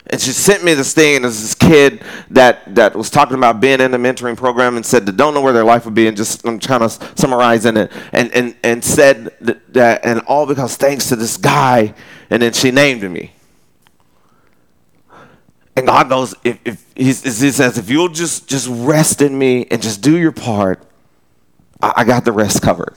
And 0.09 0.21
she 0.21 0.31
sent 0.31 0.62
me 0.62 0.75
this 0.75 0.95
thing, 0.95 1.16
and 1.16 1.25
this 1.25 1.55
kid 1.55 2.03
that, 2.31 2.75
that 2.77 2.95
was 2.95 3.11
talking 3.11 3.37
about 3.37 3.61
being 3.61 3.81
in 3.81 3.90
the 3.90 3.99
mentoring 3.99 4.37
program 4.37 4.77
and 4.77 4.87
said 4.87 5.05
they 5.05 5.12
don't 5.12 5.35
know 5.35 5.40
where 5.40 5.53
their 5.53 5.64
life 5.64 5.85
would 5.85 5.95
be, 5.95 6.07
and 6.07 6.16
just 6.16 6.47
I'm 6.47 6.61
trying 6.61 6.81
to 6.81 6.90
summarize 7.16 7.66
in 7.66 7.77
it, 7.77 7.92
and, 8.12 8.33
and, 8.33 8.57
and 8.62 8.85
said 8.85 9.37
that, 9.40 9.73
that, 9.75 10.05
and 10.05 10.21
all 10.21 10.47
because 10.47 10.77
thanks 10.77 11.09
to 11.09 11.16
this 11.16 11.37
guy, 11.37 11.92
and 12.31 12.42
then 12.42 12.53
she 12.53 12.71
named 12.71 13.03
me. 13.11 13.33
And 15.77 15.87
God 15.87 16.09
goes, 16.09 16.35
if, 16.42 16.59
if 16.64 16.85
he, 16.97 17.05
he 17.05 17.12
says, 17.12 17.77
if 17.77 17.90
you'll 17.90 18.09
just 18.09 18.49
just 18.49 18.66
rest 18.71 19.21
in 19.21 19.37
me 19.38 19.66
and 19.71 19.83
just 19.83 20.01
do 20.01 20.16
your 20.16 20.33
part, 20.33 20.83
I, 21.83 21.92
I 21.99 22.05
got 22.05 22.25
the 22.25 22.33
rest 22.33 22.62
covered. 22.62 22.97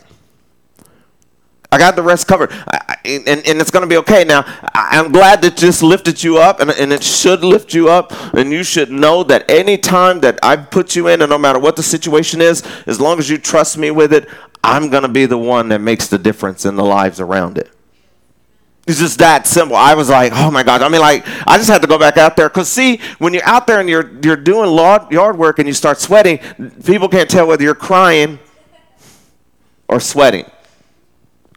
I 1.71 1.77
got 1.77 1.95
the 1.95 2.01
rest 2.01 2.27
covered. 2.27 2.51
I, 2.51 2.88
and, 3.15 3.27
and 3.27 3.61
it's 3.61 3.71
going 3.71 3.81
to 3.83 3.87
be 3.87 3.97
okay. 3.97 4.23
Now, 4.23 4.43
I'm 4.73 5.11
glad 5.11 5.41
that 5.41 5.57
this 5.57 5.81
lifted 5.81 6.23
you 6.23 6.37
up, 6.37 6.59
and, 6.59 6.71
and 6.71 6.93
it 6.93 7.03
should 7.03 7.43
lift 7.43 7.73
you 7.73 7.89
up. 7.89 8.11
And 8.33 8.51
you 8.51 8.63
should 8.63 8.91
know 8.91 9.23
that 9.23 9.49
any 9.49 9.77
time 9.77 10.19
that 10.21 10.39
I 10.43 10.55
put 10.55 10.95
you 10.95 11.07
in, 11.07 11.21
and 11.21 11.29
no 11.29 11.37
matter 11.37 11.59
what 11.59 11.75
the 11.75 11.83
situation 11.83 12.41
is, 12.41 12.63
as 12.85 12.99
long 12.99 13.19
as 13.19 13.29
you 13.29 13.37
trust 13.37 13.77
me 13.77 13.91
with 13.91 14.13
it, 14.13 14.27
I'm 14.63 14.89
going 14.89 15.03
to 15.03 15.09
be 15.09 15.25
the 15.25 15.37
one 15.37 15.69
that 15.69 15.79
makes 15.79 16.07
the 16.07 16.17
difference 16.17 16.65
in 16.65 16.75
the 16.75 16.83
lives 16.83 17.19
around 17.19 17.57
it. 17.57 17.71
It's 18.87 18.99
just 18.99 19.19
that 19.19 19.45
simple. 19.45 19.75
I 19.75 19.93
was 19.93 20.09
like, 20.09 20.31
oh 20.33 20.49
my 20.49 20.63
God. 20.63 20.81
I 20.81 20.89
mean, 20.89 21.01
like, 21.01 21.23
I 21.47 21.57
just 21.57 21.69
had 21.69 21.81
to 21.83 21.87
go 21.87 21.99
back 21.99 22.17
out 22.17 22.35
there. 22.35 22.49
Because, 22.49 22.69
see, 22.69 22.99
when 23.19 23.33
you're 23.33 23.45
out 23.45 23.67
there 23.67 23.79
and 23.79 23.87
you're, 23.87 24.11
you're 24.23 24.35
doing 24.35 24.73
yard 25.11 25.37
work 25.37 25.59
and 25.59 25.67
you 25.67 25.73
start 25.73 25.99
sweating, 25.99 26.39
people 26.85 27.07
can't 27.07 27.29
tell 27.29 27.47
whether 27.47 27.63
you're 27.63 27.75
crying 27.75 28.39
or 29.87 29.99
sweating 29.99 30.45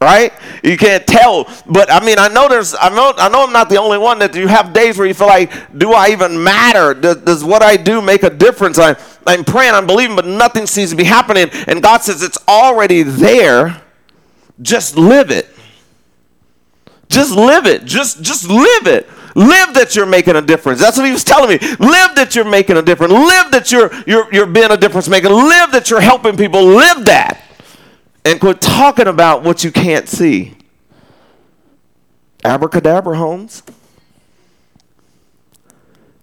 right? 0.03 0.33
You 0.62 0.77
can't 0.77 1.07
tell, 1.07 1.45
but 1.67 1.91
I 1.91 2.05
mean, 2.05 2.19
I 2.19 2.29
know 2.29 2.49
there's, 2.49 2.75
I 2.75 2.88
know, 2.88 3.15
I 3.17 3.29
know 3.29 3.45
I'm 3.45 3.53
not 3.53 3.69
the 3.69 3.79
only 3.79 3.99
one 3.99 4.19
that 4.19 4.35
you 4.35 4.49
have 4.49 4.73
days 4.73 4.99
where 4.99 5.07
you 5.07 5.15
feel 5.15 5.29
like, 5.29 5.79
do 5.79 5.93
I 5.93 6.11
even 6.11 6.43
matter? 6.43 6.95
Does, 6.95 7.17
does 7.17 7.45
what 7.45 7.62
I 7.62 7.77
do 7.77 8.03
make 8.03 8.23
a 8.23 8.31
difference? 8.31 8.79
I, 8.79 8.97
I'm 9.27 9.45
praying, 9.45 9.75
I'm 9.75 9.87
believing, 9.87 10.17
but 10.17 10.27
nothing 10.27 10.67
seems 10.67 10.91
to 10.91 10.97
be 10.97 11.05
happening. 11.05 11.49
And 11.67 11.83
God 11.83 12.03
says 12.03 12.23
it's 12.23 12.38
already 12.49 13.03
there. 13.03 13.83
Just 14.61 14.97
live 14.97 15.31
it. 15.31 15.49
Just 17.09 17.35
live 17.35 17.67
it. 17.67 17.85
Just, 17.85 18.23
just 18.23 18.49
live 18.49 18.87
it. 18.87 19.09
Live 19.35 19.75
that 19.75 19.97
you're 19.97 20.07
making 20.07 20.37
a 20.37 20.43
difference. 20.43 20.81
That's 20.81 20.97
what 20.97 21.07
he 21.07 21.12
was 21.12 21.25
telling 21.25 21.49
me. 21.49 21.59
Live 21.79 22.15
that 22.17 22.35
you're 22.35 22.45
making 22.45 22.77
a 22.77 22.83
difference. 22.83 23.12
Live 23.12 23.51
that 23.53 23.73
you're, 23.73 23.91
you're, 24.07 24.33
you're 24.33 24.47
being 24.47 24.71
a 24.71 24.77
difference 24.77 25.09
maker. 25.09 25.31
Live 25.31 25.73
that 25.73 25.91
you're 25.91 26.01
helping 26.01 26.37
people. 26.37 26.62
Live 26.65 27.07
that 27.07 27.41
and 28.24 28.40
quit 28.40 28.61
talking 28.61 29.06
about 29.06 29.42
what 29.42 29.64
you 29.64 29.72
can't 29.72 30.08
see. 30.08 30.56
Abracadabra, 32.44 33.16
Holmes. 33.16 33.62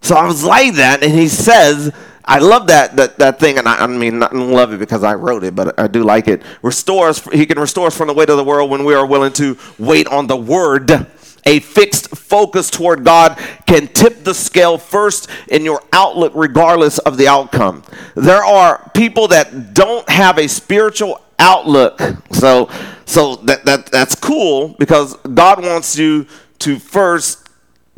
So 0.01 0.15
I 0.15 0.25
was 0.25 0.43
like 0.43 0.75
that, 0.75 1.03
and 1.03 1.13
he 1.13 1.27
says, 1.27 1.93
I 2.23 2.39
love 2.39 2.67
that 2.67 2.95
that, 2.95 3.17
that 3.17 3.39
thing, 3.39 3.57
and 3.57 3.67
I, 3.67 3.83
I 3.83 3.87
mean, 3.87 4.23
I 4.23 4.29
love 4.31 4.71
it 4.73 4.79
because 4.79 5.03
I 5.03 5.15
wrote 5.15 5.43
it, 5.43 5.55
but 5.55 5.79
I 5.79 5.87
do 5.87 6.03
like 6.03 6.27
it. 6.27 6.41
Restores, 6.61 7.23
he 7.31 7.45
can 7.45 7.59
restore 7.59 7.87
us 7.87 7.97
from 7.97 8.07
the 8.07 8.13
weight 8.13 8.29
of 8.29 8.37
the 8.37 8.43
world 8.43 8.69
when 8.69 8.85
we 8.85 8.93
are 8.93 9.05
willing 9.05 9.33
to 9.33 9.57
wait 9.77 10.07
on 10.07 10.27
the 10.27 10.37
word. 10.37 11.07
A 11.45 11.59
fixed 11.59 12.15
focus 12.15 12.69
toward 12.69 13.03
God 13.03 13.37
can 13.65 13.87
tip 13.87 14.23
the 14.23 14.33
scale 14.33 14.77
first 14.77 15.29
in 15.47 15.63
your 15.63 15.81
outlook, 15.93 16.33
regardless 16.35 16.97
of 16.99 17.17
the 17.17 17.27
outcome. 17.27 17.83
There 18.15 18.43
are 18.43 18.91
people 18.93 19.29
that 19.29 19.73
don't 19.73 20.07
have 20.09 20.37
a 20.37 20.47
spiritual 20.47 21.21
outlook. 21.39 21.99
So, 22.31 22.69
so 23.05 23.35
that, 23.37 23.65
that 23.65 23.87
that's 23.87 24.15
cool 24.15 24.75
because 24.79 25.15
God 25.17 25.63
wants 25.63 25.97
you 25.97 26.27
to 26.59 26.77
first 26.77 27.49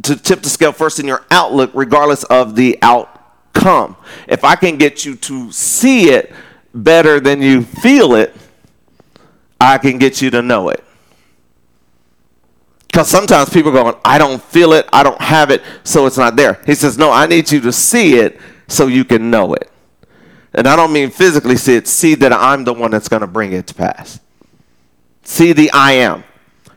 to 0.04 0.16
tip 0.16 0.42
the 0.42 0.50
scale 0.50 0.72
first 0.72 1.00
in 1.00 1.08
your 1.08 1.26
outlook, 1.32 1.72
regardless 1.74 2.24
of 2.26 2.56
the 2.56 2.78
outcome. 2.82 3.96
If 4.28 4.44
I 4.44 4.56
can 4.56 4.78
get 4.78 5.06
you 5.06 5.16
to 5.18 5.52
see 5.52 6.10
it 6.10 6.34
better 6.74 7.20
than 7.20 7.42
you 7.42 7.64
feel 7.64 8.16
it, 8.16 8.36
I 9.60 9.78
can 9.78 9.98
get 9.98 10.22
you 10.22 10.30
to 10.32 10.42
know 10.42 10.70
it. 10.70 10.84
Because 12.88 13.08
sometimes 13.08 13.50
people 13.50 13.72
going, 13.72 13.96
I 14.04 14.18
don't 14.18 14.42
feel 14.42 14.74
it, 14.74 14.88
I 14.92 15.04
don't 15.04 15.22
have 15.22 15.50
it, 15.50 15.62
so 15.84 16.08
it's 16.08 16.18
not 16.18 16.36
there. 16.36 16.62
He 16.66 16.76
says, 16.76 16.98
No, 16.98 17.12
I 17.12 17.26
need 17.26 17.50
you 17.52 17.62
to 17.62 17.72
see 17.72 18.16
it 18.16 18.40
so 18.68 18.88
you 18.88 19.06
can 19.06 19.30
know 19.30 19.54
it. 19.54 19.71
And 20.54 20.68
I 20.68 20.76
don't 20.76 20.92
mean 20.92 21.10
physically 21.10 21.56
see 21.56 21.76
it, 21.76 21.88
see 21.88 22.16
that 22.16 22.34
I'm 22.34 22.64
the 22.64 22.74
one 22.74 22.92
that's 22.92 23.08
going 23.08 23.22
to 23.22 23.28
bring 23.28 23.54
it 23.54 23.68
to 23.68 23.74
pass. 23.74 24.20
See 25.24 25.54
the 25.54 25.72
I 25.72 25.94
am. 25.94 26.24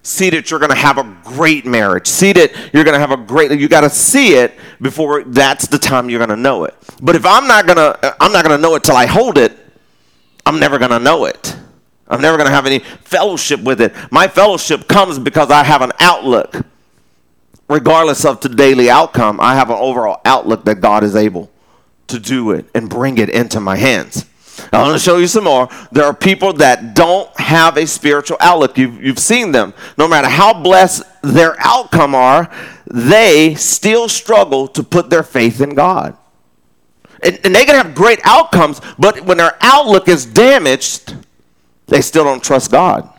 See 0.02 0.30
that 0.30 0.50
you're 0.50 0.60
going 0.60 0.70
to 0.70 0.76
have 0.76 0.98
a 0.98 1.16
great 1.24 1.64
marriage. 1.64 2.06
See 2.06 2.32
that 2.34 2.52
you're 2.72 2.84
going 2.84 2.94
to 2.94 3.00
have 3.00 3.10
a 3.10 3.16
great 3.16 3.50
you 3.58 3.68
got 3.68 3.80
to 3.80 3.90
see 3.90 4.34
it 4.34 4.52
before 4.80 5.24
that's 5.24 5.66
the 5.66 5.78
time 5.78 6.10
you're 6.10 6.18
going 6.18 6.28
to 6.28 6.36
know 6.36 6.64
it. 6.64 6.74
But 7.02 7.16
if 7.16 7.24
I'm 7.24 7.48
not 7.48 7.66
going 7.66 7.78
to 7.78 8.16
I'm 8.20 8.30
not 8.30 8.44
going 8.44 8.56
to 8.56 8.62
know 8.62 8.74
it 8.74 8.84
till 8.84 8.96
I 8.96 9.06
hold 9.06 9.38
it, 9.38 9.52
I'm 10.46 10.60
never 10.60 10.78
going 10.78 10.90
to 10.90 10.98
know 10.98 11.24
it. 11.24 11.56
I'm 12.06 12.20
never 12.20 12.36
going 12.36 12.48
to 12.48 12.54
have 12.54 12.66
any 12.66 12.80
fellowship 12.80 13.60
with 13.62 13.80
it. 13.80 13.94
My 14.10 14.28
fellowship 14.28 14.88
comes 14.88 15.18
because 15.18 15.50
I 15.50 15.64
have 15.64 15.80
an 15.80 15.92
outlook. 15.98 16.54
Regardless 17.66 18.26
of 18.26 18.42
the 18.42 18.50
daily 18.50 18.90
outcome, 18.90 19.40
I 19.40 19.54
have 19.54 19.70
an 19.70 19.78
overall 19.78 20.20
outlook 20.26 20.66
that 20.66 20.82
God 20.82 21.02
is 21.02 21.16
able 21.16 21.50
to 22.08 22.18
do 22.18 22.50
it 22.50 22.66
and 22.74 22.88
bring 22.88 23.18
it 23.18 23.28
into 23.30 23.60
my 23.60 23.76
hands. 23.76 24.26
I 24.72 24.82
want 24.82 24.94
to 24.94 24.98
show 24.98 25.18
you 25.18 25.26
some 25.26 25.44
more. 25.44 25.68
There 25.92 26.04
are 26.04 26.14
people 26.14 26.52
that 26.54 26.94
don't 26.94 27.28
have 27.38 27.76
a 27.76 27.86
spiritual 27.86 28.36
outlook. 28.40 28.78
You've, 28.78 29.02
you've 29.02 29.18
seen 29.18 29.52
them. 29.52 29.74
No 29.98 30.06
matter 30.06 30.28
how 30.28 30.62
blessed 30.62 31.02
their 31.22 31.56
outcome 31.58 32.14
are, 32.14 32.50
they 32.86 33.54
still 33.56 34.08
struggle 34.08 34.68
to 34.68 34.82
put 34.82 35.10
their 35.10 35.22
faith 35.22 35.60
in 35.60 35.74
God. 35.74 36.16
And, 37.22 37.40
and 37.44 37.54
they 37.54 37.64
can 37.64 37.74
have 37.74 37.94
great 37.94 38.20
outcomes, 38.24 38.80
but 38.98 39.20
when 39.22 39.38
their 39.38 39.56
outlook 39.60 40.08
is 40.08 40.26
damaged, 40.26 41.14
they 41.86 42.00
still 42.00 42.24
don't 42.24 42.42
trust 42.42 42.70
God. 42.70 43.10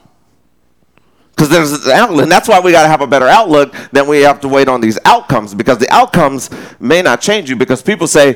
Because 1.35 1.49
there's 1.49 1.85
an 1.85 1.91
outlook, 1.91 2.23
and 2.23 2.31
that's 2.31 2.47
why 2.47 2.61
we 2.61 2.71
got 2.71 2.83
to 2.83 2.87
have 2.87 3.01
a 3.01 3.07
better 3.07 3.27
outlook 3.27 3.75
than 3.91 4.07
we 4.07 4.21
have 4.21 4.39
to 4.39 4.47
wait 4.47 4.69
on 4.69 4.79
these 4.79 4.97
outcomes. 5.03 5.53
Because 5.53 5.79
the 5.79 5.93
outcomes 5.93 6.49
may 6.79 7.01
not 7.01 7.19
change 7.19 7.49
you. 7.49 7.57
Because 7.57 7.81
people 7.81 8.07
say, 8.07 8.35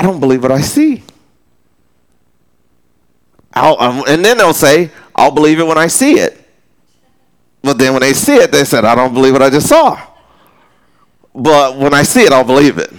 "I, 0.00 0.02
don't 0.02 0.20
believe 0.20 0.42
what 0.42 0.52
I 0.52 0.60
see," 0.60 1.02
um, 3.54 4.04
and 4.08 4.24
then 4.24 4.38
they'll 4.38 4.52
say, 4.52 4.90
"I'll 5.14 5.30
believe 5.30 5.60
it 5.60 5.66
when 5.66 5.78
I 5.78 5.86
see 5.86 6.18
it." 6.18 6.36
But 7.62 7.78
then 7.78 7.92
when 7.92 8.00
they 8.00 8.14
see 8.14 8.36
it, 8.36 8.52
they 8.52 8.64
said, 8.64 8.84
"I 8.84 8.94
don't 8.94 9.14
believe 9.14 9.32
what 9.32 9.42
I 9.42 9.50
just 9.50 9.68
saw." 9.68 10.00
But 11.34 11.76
when 11.76 11.94
I 11.94 12.02
see 12.02 12.22
it, 12.22 12.32
I'll 12.32 12.44
believe 12.44 12.78
it. 12.78 12.92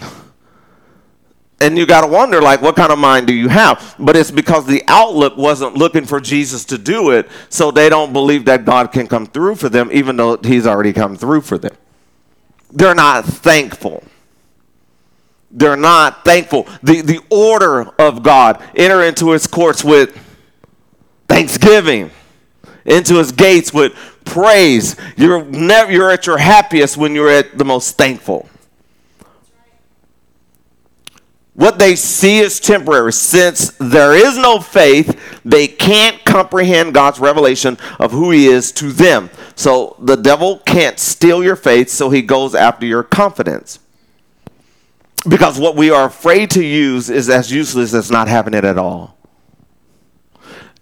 And 1.61 1.77
you 1.77 1.85
got 1.85 2.01
to 2.01 2.07
wonder 2.07 2.41
like 2.41 2.61
what 2.61 2.75
kind 2.75 2.91
of 2.91 2.97
mind 2.97 3.27
do 3.27 3.33
you 3.33 3.47
have? 3.47 3.95
But 3.99 4.15
it's 4.15 4.31
because 4.31 4.65
the 4.65 4.83
outlook 4.87 5.37
wasn't 5.37 5.75
looking 5.75 6.05
for 6.05 6.19
jesus 6.19 6.65
to 6.65 6.77
do 6.77 7.11
it 7.11 7.29
so 7.49 7.69
they 7.69 7.87
don't 7.87 8.11
believe 8.13 8.45
that 8.45 8.65
god 8.65 8.91
can 8.91 9.07
come 9.07 9.27
through 9.27 9.55
for 9.55 9.69
them 9.69 9.89
even 9.93 10.17
though 10.17 10.37
he's 10.37 10.65
already 10.65 10.91
come 10.91 11.15
through 11.15 11.41
for 11.41 11.59
them. 11.59 11.75
They're 12.71 12.95
not 12.95 13.25
thankful 13.25 14.03
they're 15.51 15.77
not 15.77 16.23
thankful 16.23 16.67
the, 16.81 17.01
the 17.01 17.19
order 17.29 17.81
of 17.99 18.23
god 18.23 18.61
enter 18.75 19.03
into 19.03 19.31
his 19.31 19.47
courts 19.47 19.83
with 19.83 20.17
thanksgiving 21.27 22.09
into 22.85 23.15
his 23.15 23.31
gates 23.31 23.73
with 23.73 23.93
praise 24.25 24.95
you're 25.17 25.43
never 25.45 25.91
you're 25.91 26.11
at 26.11 26.25
your 26.25 26.37
happiest 26.37 26.97
when 26.97 27.13
you're 27.13 27.29
at 27.29 27.57
the 27.57 27.65
most 27.65 27.97
thankful 27.97 28.47
what 31.53 31.77
they 31.77 31.95
see 31.95 32.39
is 32.39 32.59
temporary. 32.59 33.13
Since 33.13 33.71
there 33.77 34.15
is 34.15 34.37
no 34.37 34.59
faith, 34.59 35.39
they 35.45 35.67
can't 35.67 36.23
comprehend 36.25 36.93
God's 36.93 37.19
revelation 37.19 37.77
of 37.99 38.11
who 38.11 38.31
He 38.31 38.47
is 38.47 38.71
to 38.73 38.91
them. 38.91 39.29
So 39.55 39.95
the 39.99 40.15
devil 40.15 40.57
can't 40.59 40.97
steal 40.97 41.43
your 41.43 41.55
faith, 41.55 41.89
so 41.89 42.09
he 42.09 42.21
goes 42.23 42.55
after 42.55 42.85
your 42.85 43.03
confidence. 43.03 43.79
Because 45.27 45.59
what 45.59 45.75
we 45.75 45.91
are 45.91 46.05
afraid 46.05 46.51
to 46.51 46.63
use 46.63 47.09
is 47.09 47.29
as 47.29 47.51
useless 47.51 47.93
as 47.93 48.09
not 48.09 48.27
having 48.27 48.53
it 48.53 48.65
at 48.65 48.77
all. 48.77 49.17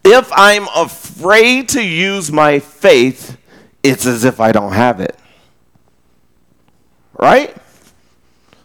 If 0.03 0.31
I'm 0.31 0.67
afraid 0.75 1.69
to 1.69 1.83
use 1.83 2.31
my 2.31 2.59
faith, 2.59 3.37
it's 3.83 4.05
as 4.05 4.23
if 4.23 4.39
I 4.39 4.51
don't 4.51 4.71
have 4.71 5.01
it. 5.01 5.17
Right? 7.17 7.55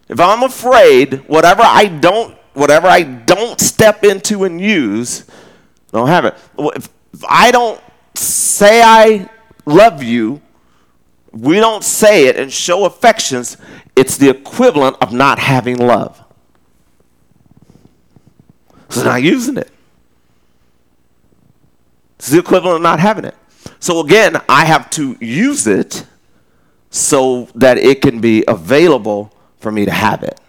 If 0.09 0.21
I'm 0.21 0.43
afraid, 0.45 1.27
whatever 1.29 1.63
I 1.63 1.87
don't, 1.87 2.37
whatever 2.53 2.87
I 2.87 3.03
don't 3.03 3.61
step 3.61 4.05
into 4.05 4.45
and 4.45 4.61
use, 4.61 5.27
don't 5.93 6.09
have 6.09 6.25
it. 6.25 6.35
If 6.57 6.89
I 7.29 7.51
don't 7.51 7.81
say 8.15 8.81
I 8.83 9.29
love 9.67 10.03
you, 10.03 10.41
we 11.35 11.57
don't 11.57 11.83
say 11.83 12.27
it 12.27 12.37
and 12.37 12.53
show 12.53 12.85
affections, 12.85 13.57
it's 13.97 14.17
the 14.17 14.31
equivalent 14.31 14.97
of 15.01 15.13
not 15.13 15.39
having 15.39 15.77
love. 15.77 16.23
So 18.89 19.03
not 19.03 19.23
using 19.23 19.57
it. 19.57 19.71
It's 22.19 22.31
the 22.31 22.39
equivalent 22.39 22.77
of 22.77 22.83
not 22.83 23.01
having 23.01 23.25
it. 23.25 23.35
So 23.81 24.01
again, 24.01 24.41
I 24.49 24.65
have 24.65 24.89
to 24.91 25.17
use 25.21 25.67
it 25.67 26.07
so 26.91 27.49
that 27.57 27.77
it 27.79 28.01
can 28.01 28.21
be 28.21 28.45
available 28.47 29.33
for 29.59 29.73
me 29.73 29.85
to 29.85 29.91
have 29.91 30.23
it. 30.23 30.41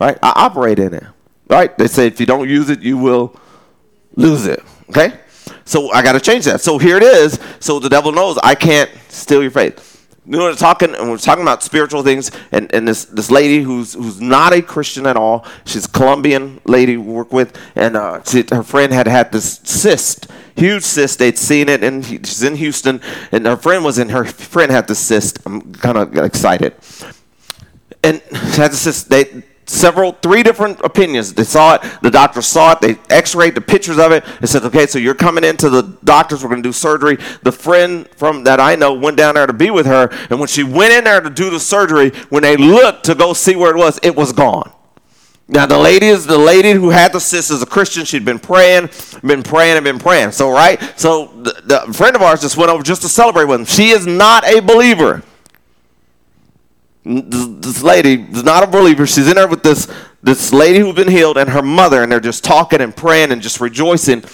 Right? 0.00 0.18
I 0.22 0.32
operate 0.34 0.78
in 0.78 0.94
it. 0.94 1.04
Right? 1.48 1.76
They 1.78 1.86
say 1.86 2.08
if 2.08 2.18
you 2.18 2.26
don't 2.26 2.48
use 2.48 2.68
it, 2.68 2.80
you 2.80 2.98
will 2.98 3.38
lose 4.16 4.46
it. 4.46 4.62
Okay? 4.90 5.12
So 5.64 5.90
I 5.92 6.02
got 6.02 6.12
to 6.12 6.20
change 6.20 6.44
that. 6.44 6.60
So 6.60 6.78
here 6.78 6.96
it 6.96 7.02
is. 7.02 7.38
So 7.60 7.78
the 7.78 7.88
devil 7.88 8.12
knows 8.12 8.38
I 8.42 8.54
can't 8.54 8.90
steal 9.08 9.42
your 9.42 9.50
faith. 9.50 9.94
You 10.28 10.32
know, 10.32 10.44
we're 10.46 10.56
talking, 10.56 10.92
and 10.92 11.08
we're 11.08 11.18
talking 11.18 11.42
about 11.42 11.62
spiritual 11.62 12.02
things, 12.02 12.32
and, 12.50 12.72
and 12.74 12.88
this, 12.88 13.04
this 13.04 13.30
lady 13.30 13.62
who's 13.62 13.94
who's 13.94 14.20
not 14.20 14.52
a 14.52 14.60
Christian 14.60 15.06
at 15.06 15.16
all. 15.16 15.46
She's 15.64 15.84
a 15.84 15.88
Colombian 15.88 16.60
lady 16.64 16.96
we 16.96 17.12
work 17.12 17.32
with, 17.32 17.56
and 17.76 17.96
uh, 17.96 18.24
she, 18.24 18.44
her 18.50 18.64
friend 18.64 18.92
had 18.92 19.06
had 19.06 19.30
this 19.30 19.60
cyst, 19.62 20.26
huge 20.56 20.82
cyst. 20.82 21.20
They'd 21.20 21.38
seen 21.38 21.68
it, 21.68 21.84
and 21.84 22.04
she's 22.04 22.42
in 22.42 22.56
Houston, 22.56 23.00
and 23.30 23.46
her 23.46 23.56
friend 23.56 23.84
was 23.84 24.00
in. 24.00 24.08
Her 24.08 24.24
friend 24.24 24.72
had 24.72 24.88
the 24.88 24.96
cyst. 24.96 25.38
I'm 25.46 25.72
kind 25.74 25.96
of 25.96 26.16
excited, 26.16 26.74
and 28.02 28.20
had 28.30 28.72
the 28.72 28.76
cyst. 28.76 29.08
They 29.08 29.44
several, 29.66 30.12
three 30.12 30.42
different 30.42 30.80
opinions. 30.80 31.34
They 31.34 31.44
saw 31.44 31.74
it, 31.74 31.82
the 32.02 32.10
doctor 32.10 32.40
saw 32.40 32.72
it, 32.72 32.80
they 32.80 33.14
x 33.14 33.34
rayed 33.34 33.54
the 33.54 33.60
pictures 33.60 33.98
of 33.98 34.12
it. 34.12 34.24
They 34.40 34.46
said, 34.46 34.62
okay, 34.64 34.86
so 34.86 34.98
you're 34.98 35.14
coming 35.14 35.44
into 35.44 35.68
the 35.68 35.82
doctors, 36.04 36.42
we're 36.42 36.50
going 36.50 36.62
to 36.62 36.68
do 36.68 36.72
surgery. 36.72 37.16
The 37.42 37.52
friend 37.52 38.08
from 38.16 38.44
that 38.44 38.60
I 38.60 38.76
know 38.76 38.94
went 38.94 39.16
down 39.16 39.34
there 39.34 39.46
to 39.46 39.52
be 39.52 39.70
with 39.70 39.86
her, 39.86 40.08
and 40.30 40.38
when 40.38 40.48
she 40.48 40.62
went 40.62 40.92
in 40.92 41.04
there 41.04 41.20
to 41.20 41.30
do 41.30 41.50
the 41.50 41.60
surgery, 41.60 42.10
when 42.28 42.42
they 42.42 42.56
looked 42.56 43.04
to 43.04 43.14
go 43.14 43.32
see 43.32 43.56
where 43.56 43.70
it 43.70 43.76
was, 43.76 43.98
it 44.02 44.14
was 44.14 44.32
gone. 44.32 44.72
Now 45.48 45.64
the 45.64 45.78
lady 45.78 46.06
is 46.06 46.26
the 46.26 46.38
lady 46.38 46.72
who 46.72 46.90
had 46.90 47.12
the 47.12 47.20
cyst 47.20 47.52
is 47.52 47.62
a 47.62 47.66
Christian. 47.66 48.04
She'd 48.04 48.24
been 48.24 48.40
praying, 48.40 48.90
been 49.22 49.44
praying, 49.44 49.76
and 49.76 49.84
been 49.84 50.00
praying. 50.00 50.32
So 50.32 50.50
right, 50.50 50.80
so 50.98 51.26
the, 51.26 51.84
the 51.86 51.92
friend 51.92 52.16
of 52.16 52.22
ours 52.22 52.40
just 52.40 52.56
went 52.56 52.70
over 52.70 52.82
just 52.82 53.02
to 53.02 53.08
celebrate 53.08 53.44
with 53.44 53.60
him. 53.60 53.66
She 53.66 53.90
is 53.90 54.06
not 54.06 54.44
a 54.44 54.58
believer 54.58 55.22
this 57.06 57.82
lady 57.82 58.26
is 58.32 58.42
not 58.42 58.64
a 58.64 58.66
believer. 58.66 59.06
She's 59.06 59.28
in 59.28 59.36
there 59.36 59.46
with 59.46 59.62
this 59.62 59.86
this 60.22 60.52
lady 60.52 60.80
who's 60.80 60.96
been 60.96 61.08
healed 61.08 61.38
and 61.38 61.48
her 61.48 61.62
mother, 61.62 62.02
and 62.02 62.10
they're 62.10 62.18
just 62.18 62.42
talking 62.42 62.80
and 62.80 62.94
praying 62.96 63.30
and 63.30 63.40
just 63.40 63.60
rejoicing. 63.60 64.24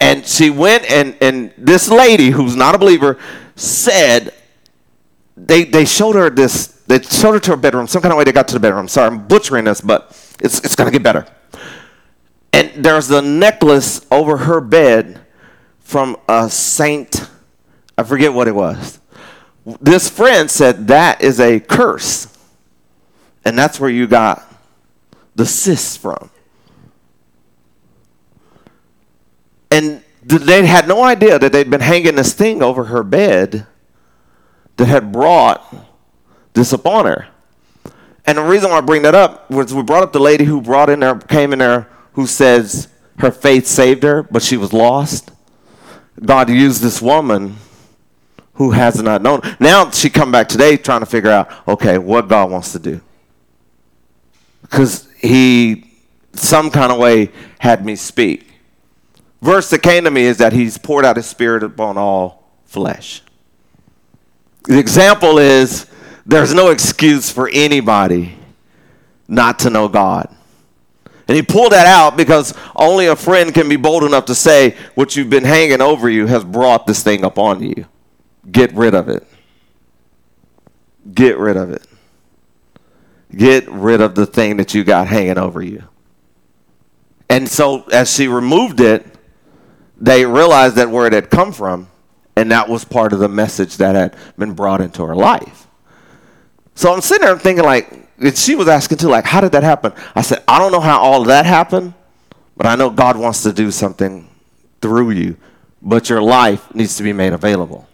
And 0.00 0.26
she 0.26 0.48
went 0.48 0.90
and 0.90 1.16
and 1.20 1.52
this 1.58 1.88
lady 1.88 2.30
who's 2.30 2.56
not 2.56 2.74
a 2.74 2.78
believer 2.78 3.18
said 3.56 4.32
they 5.36 5.64
they 5.64 5.84
showed 5.84 6.14
her 6.14 6.30
this. 6.30 6.68
They 6.86 7.00
showed 7.02 7.32
her 7.32 7.40
to 7.40 7.50
her 7.52 7.56
bedroom. 7.58 7.86
Some 7.86 8.00
kind 8.00 8.12
of 8.12 8.18
way 8.18 8.24
they 8.24 8.32
got 8.32 8.48
to 8.48 8.54
the 8.54 8.60
bedroom. 8.60 8.88
Sorry, 8.88 9.06
I'm 9.06 9.26
butchering 9.26 9.64
this, 9.64 9.82
but 9.82 10.08
it's 10.40 10.60
it's 10.60 10.74
gonna 10.74 10.90
get 10.90 11.02
better. 11.02 11.26
And 12.54 12.84
there's 12.84 13.10
a 13.10 13.20
necklace 13.20 14.06
over 14.10 14.38
her 14.38 14.62
bed 14.62 15.20
from 15.80 16.16
a 16.26 16.48
saint. 16.48 17.28
I 17.98 18.02
forget 18.02 18.32
what 18.32 18.48
it 18.48 18.54
was 18.54 18.98
this 19.80 20.08
friend 20.08 20.50
said 20.50 20.88
that 20.88 21.22
is 21.22 21.40
a 21.40 21.60
curse. 21.60 22.28
And 23.44 23.58
that's 23.58 23.78
where 23.78 23.90
you 23.90 24.06
got 24.06 24.42
the 25.34 25.46
cyst 25.46 25.98
from. 25.98 26.30
And 29.70 30.02
they 30.22 30.64
had 30.66 30.88
no 30.88 31.02
idea 31.02 31.38
that 31.38 31.52
they'd 31.52 31.68
been 31.68 31.80
hanging 31.80 32.14
this 32.14 32.32
thing 32.32 32.62
over 32.62 32.84
her 32.84 33.02
bed 33.02 33.66
that 34.76 34.86
had 34.86 35.12
brought 35.12 35.74
this 36.54 36.72
upon 36.72 37.06
her. 37.06 37.28
And 38.26 38.38
the 38.38 38.42
reason 38.42 38.70
why 38.70 38.78
I 38.78 38.80
bring 38.80 39.02
that 39.02 39.14
up 39.14 39.50
was 39.50 39.74
we 39.74 39.82
brought 39.82 40.02
up 40.02 40.12
the 40.12 40.20
lady 40.20 40.44
who 40.44 40.60
brought 40.60 40.88
in 40.88 41.00
there, 41.00 41.16
came 41.18 41.52
in 41.52 41.58
there, 41.58 41.88
who 42.12 42.26
says 42.26 42.88
her 43.18 43.30
faith 43.30 43.66
saved 43.66 44.02
her, 44.02 44.22
but 44.22 44.42
she 44.42 44.56
was 44.56 44.72
lost. 44.72 45.30
God 46.24 46.48
used 46.48 46.80
this 46.80 47.02
woman 47.02 47.56
who 48.54 48.70
has 48.70 49.00
not 49.02 49.22
known. 49.22 49.40
Now 49.58 49.90
she 49.90 50.10
come 50.10 50.32
back 50.32 50.48
today 50.48 50.76
trying 50.76 51.00
to 51.00 51.06
figure 51.06 51.30
out, 51.30 51.50
okay, 51.66 51.98
what 51.98 52.28
God 52.28 52.50
wants 52.50 52.72
to 52.72 52.78
do. 52.78 53.00
Because 54.62 55.08
he, 55.18 55.90
some 56.32 56.70
kind 56.70 56.90
of 56.92 56.98
way, 56.98 57.30
had 57.58 57.84
me 57.84 57.96
speak. 57.96 58.46
Verse 59.42 59.70
that 59.70 59.82
came 59.82 60.04
to 60.04 60.10
me 60.10 60.22
is 60.22 60.38
that 60.38 60.52
he's 60.52 60.78
poured 60.78 61.04
out 61.04 61.16
his 61.16 61.26
spirit 61.26 61.62
upon 61.62 61.98
all 61.98 62.48
flesh. 62.64 63.22
The 64.64 64.78
example 64.78 65.38
is 65.38 65.86
there's 66.24 66.54
no 66.54 66.70
excuse 66.70 67.30
for 67.30 67.50
anybody 67.52 68.38
not 69.28 69.58
to 69.60 69.70
know 69.70 69.88
God. 69.88 70.34
And 71.26 71.36
he 71.36 71.42
pulled 71.42 71.72
that 71.72 71.86
out 71.86 72.16
because 72.16 72.54
only 72.76 73.06
a 73.06 73.16
friend 73.16 73.52
can 73.52 73.68
be 73.68 73.76
bold 73.76 74.04
enough 74.04 74.26
to 74.26 74.34
say 74.34 74.76
what 74.94 75.16
you've 75.16 75.30
been 75.30 75.44
hanging 75.44 75.80
over 75.80 76.08
you 76.08 76.26
has 76.26 76.44
brought 76.44 76.86
this 76.86 77.02
thing 77.02 77.24
upon 77.24 77.62
you. 77.62 77.86
Get 78.50 78.72
rid 78.74 78.94
of 78.94 79.08
it. 79.08 79.26
Get 81.12 81.38
rid 81.38 81.56
of 81.56 81.70
it. 81.70 81.86
Get 83.34 83.68
rid 83.68 84.00
of 84.00 84.14
the 84.14 84.26
thing 84.26 84.58
that 84.58 84.74
you 84.74 84.84
got 84.84 85.06
hanging 85.08 85.38
over 85.38 85.62
you. 85.62 85.82
And 87.28 87.48
so, 87.48 87.84
as 87.84 88.12
she 88.12 88.28
removed 88.28 88.80
it, 88.80 89.06
they 90.00 90.24
realized 90.24 90.76
that 90.76 90.90
where 90.90 91.06
it 91.06 91.12
had 91.12 91.30
come 91.30 91.52
from, 91.52 91.88
and 92.36 92.50
that 92.50 92.68
was 92.68 92.84
part 92.84 93.12
of 93.12 93.18
the 93.18 93.28
message 93.28 93.78
that 93.78 93.94
had 93.94 94.16
been 94.38 94.52
brought 94.52 94.80
into 94.80 95.04
her 95.04 95.16
life. 95.16 95.66
So 96.74 96.92
I'm 96.92 97.00
sitting 97.00 97.26
there 97.26 97.38
thinking, 97.38 97.64
like, 97.64 98.08
she 98.34 98.54
was 98.54 98.68
asking 98.68 98.98
too, 98.98 99.08
like, 99.08 99.24
how 99.24 99.40
did 99.40 99.52
that 99.52 99.62
happen? 99.62 99.92
I 100.14 100.22
said, 100.22 100.42
I 100.46 100.58
don't 100.58 100.72
know 100.72 100.80
how 100.80 101.00
all 101.00 101.22
of 101.22 101.28
that 101.28 101.46
happened, 101.46 101.94
but 102.56 102.66
I 102.66 102.76
know 102.76 102.90
God 102.90 103.16
wants 103.16 103.42
to 103.44 103.52
do 103.52 103.70
something 103.70 104.28
through 104.80 105.10
you, 105.10 105.36
but 105.82 106.08
your 106.08 106.22
life 106.22 106.74
needs 106.74 106.96
to 106.96 107.02
be 107.02 107.12
made 107.12 107.32
available 107.32 107.88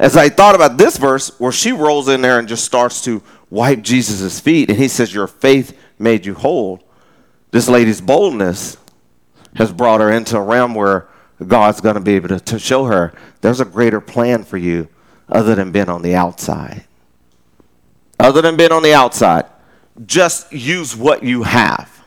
as 0.00 0.16
I 0.16 0.30
thought 0.30 0.54
about 0.54 0.78
this 0.78 0.96
verse 0.96 1.38
where 1.38 1.52
she 1.52 1.72
rolls 1.72 2.08
in 2.08 2.22
there 2.22 2.38
and 2.38 2.48
just 2.48 2.64
starts 2.64 3.02
to 3.04 3.22
wipe 3.50 3.82
Jesus' 3.82 4.40
feet, 4.40 4.70
and 4.70 4.78
he 4.78 4.88
says, 4.88 5.12
Your 5.12 5.26
faith 5.26 5.78
made 5.98 6.24
you 6.24 6.32
whole. 6.32 6.82
This 7.50 7.68
lady's 7.68 8.00
boldness 8.00 8.78
has 9.56 9.70
brought 9.72 10.00
her 10.00 10.10
into 10.10 10.38
a 10.38 10.42
realm 10.42 10.74
where 10.74 11.06
God's 11.46 11.82
going 11.82 11.96
to 11.96 12.00
be 12.00 12.14
able 12.14 12.28
to, 12.28 12.40
to 12.40 12.58
show 12.58 12.86
her 12.86 13.12
there's 13.42 13.60
a 13.60 13.64
greater 13.66 14.00
plan 14.00 14.42
for 14.42 14.56
you 14.56 14.88
other 15.28 15.54
than 15.54 15.70
being 15.70 15.90
on 15.90 16.00
the 16.00 16.14
outside. 16.14 16.84
Other 18.18 18.40
than 18.40 18.56
being 18.56 18.72
on 18.72 18.82
the 18.82 18.94
outside, 18.94 19.44
just 20.06 20.50
use 20.50 20.96
what 20.96 21.22
you 21.22 21.42
have. 21.42 21.99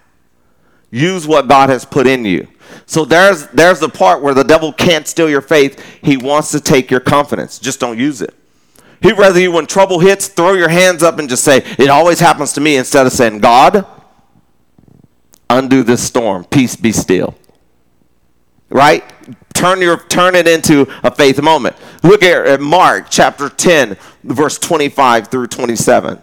Use 0.93 1.25
what 1.25 1.47
God 1.47 1.69
has 1.69 1.86
put 1.86 2.06
in 2.06 2.23
you. 2.23 2.47
So 2.86 3.03
there's 3.03 3.47
there's 3.47 3.79
the 3.79 3.89
part 3.89 4.21
where 4.21 4.36
the 4.36 4.43
devil 4.43 4.71
can't 4.71 5.08
steal 5.08 5.27
your 5.27 5.41
faith. 5.41 5.84
He 6.03 6.17
wants 6.17 6.51
to 6.51 6.60
take 6.60 6.91
your 6.91 6.99
confidence. 6.99 7.58
Just 7.58 7.79
don't 7.79 7.97
use 7.97 8.21
it. 8.21 8.36
He'd 9.01 9.17
rather 9.17 9.39
you, 9.39 9.51
when 9.51 9.65
trouble 9.65 9.99
hits, 9.99 10.27
throw 10.27 10.53
your 10.53 10.69
hands 10.69 11.01
up 11.01 11.17
and 11.17 11.27
just 11.27 11.43
say, 11.43 11.58
It 11.79 11.89
always 11.89 12.19
happens 12.19 12.53
to 12.53 12.62
me, 12.62 12.77
instead 12.77 13.08
of 13.08 13.12
saying, 13.12 13.39
God, 13.39 13.88
undo 15.49 15.82
this 15.82 16.03
storm. 16.03 16.45
Peace 16.45 16.75
be 16.75 16.91
still. 16.91 17.34
Right? 18.69 19.03
Turn 19.56 19.82
your 19.82 19.97
turn 19.97 20.36
it 20.36 20.47
into 20.47 20.88
a 21.01 21.10
faith 21.10 21.41
moment. 21.41 21.75
Look 22.03 22.21
here 22.21 22.43
at 22.43 22.62
Mark 22.62 23.08
chapter 23.10 23.49
10, 23.49 23.97
verse 24.25 24.60
25 24.60 25.29
through 25.29 25.47
27. 25.47 26.21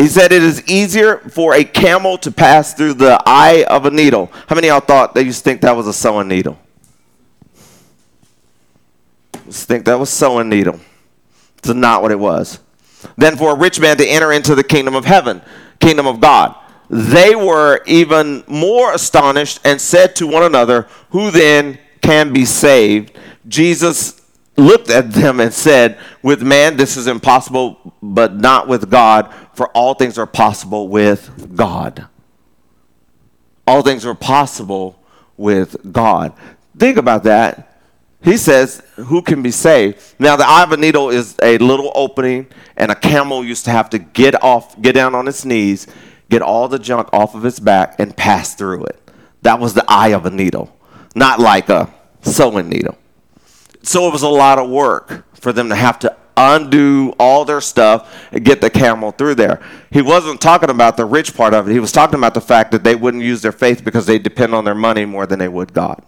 He 0.00 0.08
said 0.08 0.32
it 0.32 0.42
is 0.42 0.66
easier 0.66 1.18
for 1.18 1.52
a 1.52 1.62
camel 1.62 2.16
to 2.18 2.30
pass 2.32 2.72
through 2.72 2.94
the 2.94 3.22
eye 3.26 3.66
of 3.68 3.84
a 3.84 3.90
needle. 3.90 4.30
How 4.46 4.54
many 4.54 4.68
of 4.68 4.72
y'all 4.72 4.80
thought 4.80 5.14
they 5.14 5.20
used 5.20 5.40
to 5.40 5.44
think 5.44 5.60
that 5.60 5.76
was 5.76 5.86
a 5.86 5.92
sewing 5.92 6.26
needle? 6.26 6.58
Just 9.44 9.68
think 9.68 9.84
that 9.84 9.98
was 9.98 10.08
sewing 10.08 10.48
needle. 10.48 10.80
It's 11.58 11.68
not 11.68 12.00
what 12.00 12.12
it 12.12 12.18
was. 12.18 12.60
Then 13.18 13.36
for 13.36 13.52
a 13.52 13.58
rich 13.58 13.78
man 13.78 13.98
to 13.98 14.06
enter 14.06 14.32
into 14.32 14.54
the 14.54 14.64
kingdom 14.64 14.94
of 14.94 15.04
heaven, 15.04 15.42
kingdom 15.80 16.06
of 16.06 16.18
God. 16.18 16.56
They 16.88 17.34
were 17.34 17.82
even 17.86 18.42
more 18.46 18.94
astonished 18.94 19.60
and 19.64 19.78
said 19.78 20.16
to 20.16 20.26
one 20.26 20.44
another, 20.44 20.88
Who 21.10 21.30
then 21.30 21.78
can 22.00 22.32
be 22.32 22.46
saved? 22.46 23.18
Jesus 23.46 24.20
looked 24.56 24.90
at 24.90 25.12
them 25.12 25.40
and 25.40 25.52
said, 25.52 25.98
With 26.22 26.42
man 26.42 26.76
this 26.76 26.96
is 26.96 27.06
impossible, 27.06 27.94
but 28.02 28.34
not 28.34 28.66
with 28.66 28.90
God, 28.90 29.34
for 29.54 29.68
all 29.68 29.94
things 29.94 30.18
are 30.18 30.26
possible 30.26 30.88
with 30.88 31.56
God. 31.56 32.06
All 33.66 33.82
things 33.82 34.04
are 34.06 34.14
possible 34.14 35.00
with 35.36 35.92
God. 35.92 36.32
Think 36.76 36.96
about 36.96 37.24
that. 37.24 37.66
He 38.22 38.36
says, 38.36 38.82
Who 38.96 39.22
can 39.22 39.42
be 39.42 39.50
saved? 39.50 40.00
Now, 40.18 40.36
the 40.36 40.46
eye 40.46 40.62
of 40.62 40.72
a 40.72 40.76
needle 40.76 41.10
is 41.10 41.36
a 41.42 41.58
little 41.58 41.90
opening, 41.94 42.46
and 42.76 42.90
a 42.90 42.94
camel 42.94 43.44
used 43.44 43.64
to 43.64 43.70
have 43.70 43.90
to 43.90 43.98
get 43.98 44.42
off, 44.42 44.80
get 44.80 44.92
down 44.92 45.14
on 45.14 45.26
its 45.26 45.44
knees, 45.44 45.86
get 46.28 46.42
all 46.42 46.68
the 46.68 46.78
junk 46.78 47.08
off 47.12 47.34
of 47.34 47.44
its 47.44 47.60
back, 47.60 47.98
and 47.98 48.16
pass 48.16 48.54
through 48.54 48.84
it. 48.84 49.00
That 49.42 49.58
was 49.58 49.74
the 49.74 49.84
eye 49.88 50.08
of 50.08 50.26
a 50.26 50.30
needle, 50.30 50.76
not 51.14 51.40
like 51.40 51.70
a 51.70 51.92
sewing 52.22 52.68
needle. 52.68 52.98
So 53.82 54.06
it 54.06 54.12
was 54.12 54.22
a 54.22 54.28
lot 54.28 54.58
of 54.58 54.68
work 54.68 55.24
for 55.34 55.52
them 55.52 55.70
to 55.70 55.74
have 55.74 55.98
to 56.00 56.14
undo 56.40 57.14
all 57.18 57.44
their 57.44 57.60
stuff 57.60 58.14
and 58.32 58.44
get 58.44 58.60
the 58.60 58.70
camel 58.70 59.12
through 59.12 59.34
there. 59.34 59.60
He 59.90 60.02
wasn't 60.02 60.40
talking 60.40 60.70
about 60.70 60.96
the 60.96 61.04
rich 61.04 61.34
part 61.34 61.54
of 61.54 61.68
it. 61.68 61.72
He 61.72 61.80
was 61.80 61.92
talking 61.92 62.18
about 62.18 62.34
the 62.34 62.40
fact 62.40 62.72
that 62.72 62.84
they 62.84 62.94
wouldn't 62.94 63.22
use 63.22 63.42
their 63.42 63.52
faith 63.52 63.84
because 63.84 64.06
they 64.06 64.18
depend 64.18 64.54
on 64.54 64.64
their 64.64 64.74
money 64.74 65.04
more 65.04 65.26
than 65.26 65.38
they 65.38 65.48
would 65.48 65.72
God. 65.72 66.02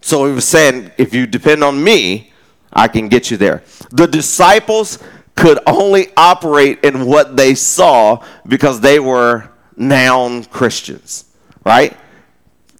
So 0.00 0.26
he 0.26 0.32
was 0.32 0.46
saying, 0.46 0.90
if 0.98 1.14
you 1.14 1.26
depend 1.26 1.62
on 1.62 1.82
me, 1.82 2.32
I 2.72 2.88
can 2.88 3.08
get 3.08 3.30
you 3.30 3.36
there. 3.36 3.62
The 3.90 4.06
disciples 4.06 4.98
could 5.34 5.58
only 5.66 6.08
operate 6.16 6.80
in 6.84 7.06
what 7.06 7.36
they 7.36 7.54
saw 7.54 8.24
because 8.46 8.80
they 8.80 8.98
were 8.98 9.50
noun 9.76 10.44
Christians, 10.44 11.24
right? 11.64 11.96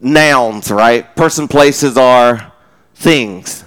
Nouns, 0.01 0.71
right? 0.71 1.15
Person, 1.15 1.47
places 1.47 1.97
are 1.97 2.53
things. 2.95 3.65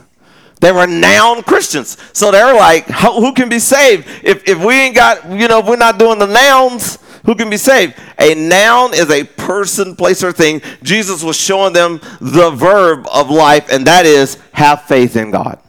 They 0.66 0.72
were 0.72 0.88
noun 0.88 1.43
Christians. 1.43 1.95
So 2.11 2.32
they're 2.32 2.55
like, 2.55 2.88
who 2.88 3.34
can 3.34 3.49
be 3.49 3.59
saved? 3.59 4.07
If, 4.24 4.49
if 4.49 4.57
we 4.57 4.74
ain't 4.74 4.95
got, 4.95 5.24
you 5.30 5.47
know, 5.47 5.59
if 5.59 5.68
we're 5.68 5.76
not 5.76 5.99
doing 5.99 6.18
the 6.18 6.26
nouns, 6.26 6.97
who 7.24 7.36
can 7.36 7.51
be 7.51 7.57
saved? 7.57 7.93
A 8.18 8.34
noun 8.34 8.95
is 8.95 9.11
a 9.11 9.26
person, 9.26 9.95
place, 9.95 10.24
or 10.24 10.32
thing. 10.32 10.63
Jesus 10.82 11.24
was 11.24 11.36
showing 11.36 11.72
them 11.72 12.01
the 12.20 12.49
verb 12.49 13.05
of 13.13 13.30
life, 13.30 13.72
and 13.72 13.86
that 13.86 14.07
is 14.07 14.39
have 14.53 14.82
faith 14.86 15.16
in 15.16 15.30
God. 15.30 15.59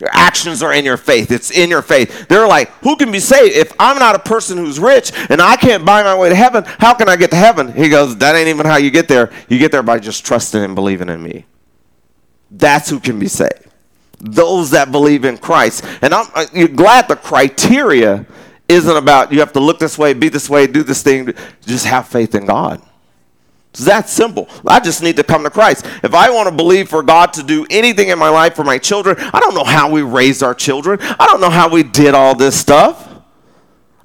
Your 0.00 0.10
actions 0.12 0.60
are 0.60 0.72
in 0.72 0.84
your 0.84 0.96
faith. 0.96 1.30
It's 1.30 1.52
in 1.52 1.70
your 1.70 1.82
faith. 1.82 2.26
They're 2.26 2.48
like, 2.48 2.70
who 2.82 2.96
can 2.96 3.12
be 3.12 3.20
saved? 3.20 3.54
If 3.54 3.72
I'm 3.78 4.00
not 4.00 4.16
a 4.16 4.18
person 4.18 4.58
who's 4.58 4.80
rich 4.80 5.12
and 5.30 5.40
I 5.40 5.54
can't 5.54 5.84
buy 5.84 6.02
my 6.02 6.18
way 6.18 6.30
to 6.30 6.34
heaven, 6.34 6.64
how 6.66 6.94
can 6.94 7.08
I 7.08 7.14
get 7.14 7.30
to 7.30 7.36
heaven? 7.36 7.72
He 7.72 7.88
goes, 7.88 8.16
that 8.16 8.34
ain't 8.34 8.48
even 8.48 8.66
how 8.66 8.76
you 8.76 8.90
get 8.90 9.06
there. 9.06 9.32
You 9.48 9.60
get 9.60 9.70
there 9.70 9.84
by 9.84 10.00
just 10.00 10.26
trusting 10.26 10.64
and 10.64 10.74
believing 10.74 11.08
in 11.08 11.22
me. 11.22 11.46
That's 12.50 12.90
who 12.90 12.98
can 12.98 13.20
be 13.20 13.28
saved. 13.28 13.63
Those 14.24 14.70
that 14.70 14.90
believe 14.90 15.24
in 15.24 15.36
Christ. 15.36 15.84
And 16.00 16.14
I'm 16.14 16.26
uh, 16.34 16.46
you're 16.52 16.68
glad 16.68 17.08
the 17.08 17.16
criteria 17.16 18.26
isn't 18.68 18.96
about 18.96 19.32
you 19.32 19.40
have 19.40 19.52
to 19.52 19.60
look 19.60 19.78
this 19.78 19.98
way, 19.98 20.14
be 20.14 20.30
this 20.30 20.48
way, 20.48 20.66
do 20.66 20.82
this 20.82 21.02
thing. 21.02 21.32
Just 21.66 21.84
have 21.86 22.08
faith 22.08 22.34
in 22.34 22.46
God. 22.46 22.80
It's 23.74 23.84
that 23.86 24.08
simple. 24.08 24.48
I 24.66 24.78
just 24.80 25.02
need 25.02 25.16
to 25.16 25.24
come 25.24 25.42
to 25.42 25.50
Christ. 25.50 25.84
If 26.04 26.14
I 26.14 26.30
want 26.30 26.48
to 26.48 26.54
believe 26.54 26.88
for 26.88 27.02
God 27.02 27.32
to 27.34 27.42
do 27.42 27.66
anything 27.70 28.08
in 28.08 28.18
my 28.18 28.28
life 28.28 28.54
for 28.54 28.62
my 28.62 28.78
children, 28.78 29.16
I 29.18 29.40
don't 29.40 29.54
know 29.54 29.64
how 29.64 29.90
we 29.90 30.02
raised 30.02 30.44
our 30.44 30.54
children. 30.54 31.00
I 31.02 31.26
don't 31.26 31.40
know 31.40 31.50
how 31.50 31.68
we 31.68 31.82
did 31.82 32.14
all 32.14 32.36
this 32.36 32.58
stuff. 32.58 33.10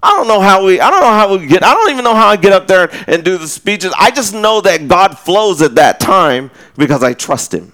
I 0.02 0.10
don't 0.12 0.28
know 0.28 0.40
how 0.40 0.66
we 0.66 0.80
I 0.80 0.90
don't 0.90 1.02
know 1.02 1.08
how 1.08 1.38
we 1.38 1.46
get 1.46 1.64
I 1.64 1.74
don't 1.74 1.92
even 1.92 2.04
know 2.04 2.16
how 2.16 2.28
I 2.28 2.36
get 2.36 2.52
up 2.52 2.68
there 2.68 2.90
and 3.08 3.24
do 3.24 3.38
the 3.38 3.48
speeches. 3.48 3.94
I 3.98 4.12
just 4.12 4.34
know 4.34 4.60
that 4.62 4.88
God 4.88 5.18
flows 5.20 5.62
at 5.62 5.76
that 5.76 6.00
time 6.00 6.52
because 6.78 7.04
I 7.04 7.14
trust 7.14 7.54
him. 7.54 7.72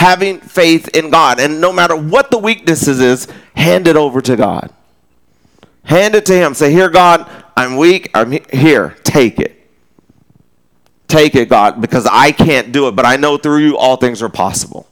Having 0.00 0.40
faith 0.40 0.88
in 0.96 1.10
God 1.10 1.38
and 1.38 1.60
no 1.60 1.74
matter 1.74 1.94
what 1.94 2.30
the 2.30 2.38
weaknesses 2.38 3.00
is, 3.00 3.28
hand 3.54 3.86
it 3.86 3.96
over 3.96 4.22
to 4.22 4.34
God. 4.34 4.72
Hand 5.84 6.14
it 6.14 6.24
to 6.24 6.32
him. 6.32 6.54
Say, 6.54 6.72
"Here 6.72 6.88
God, 6.88 7.30
I'm 7.54 7.76
weak. 7.76 8.10
I'm 8.14 8.32
here. 8.50 8.96
Take 9.04 9.38
it." 9.38 9.60
Take 11.06 11.34
it, 11.34 11.50
God, 11.50 11.82
because 11.82 12.06
I 12.06 12.32
can't 12.32 12.72
do 12.72 12.88
it, 12.88 12.96
but 12.96 13.04
I 13.04 13.16
know 13.16 13.36
through 13.36 13.58
you 13.58 13.76
all 13.76 13.96
things 13.96 14.22
are 14.22 14.30
possible. 14.30 14.86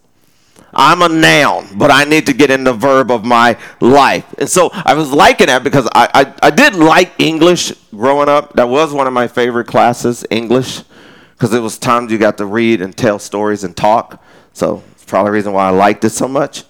I'm 0.75 1.01
a 1.01 1.09
noun, 1.09 1.79
but 1.79 1.91
I 1.91 2.05
need 2.05 2.27
to 2.27 2.35
get 2.35 2.51
in 2.51 2.65
the 2.65 2.75
verb 2.75 3.11
of 3.11 3.25
my 3.25 3.57
life. 3.81 4.27
And 4.37 4.49
so 4.49 4.69
I 4.73 4.93
was 4.93 5.11
liking 5.11 5.47
that 5.47 5.65
because 5.65 5.89
I, 5.95 6.09
I, 6.13 6.49
I 6.49 6.51
did 6.51 6.75
like 6.75 7.13
English 7.19 7.73
growing 7.97 8.29
up. 8.29 8.53
That 8.55 8.69
was 8.69 8.93
one 8.93 9.07
of 9.07 9.15
my 9.15 9.27
favorite 9.27 9.69
classes, 9.69 10.27
English, 10.29 10.83
because 11.33 11.55
it 11.55 11.61
was 11.61 11.79
times 11.79 12.13
you 12.13 12.19
got 12.19 12.37
to 12.39 12.45
read 12.45 12.83
and 12.83 12.95
tell 12.95 13.19
stories 13.19 13.65
and 13.65 13.75
talk. 13.75 14.23
So 14.53 14.83
probably 15.09 15.31
the 15.31 15.35
reason 15.35 15.53
why 15.53 15.69
I 15.69 15.71
liked 15.71 16.05
it 16.05 16.11
so 16.11 16.29
much. 16.29 16.65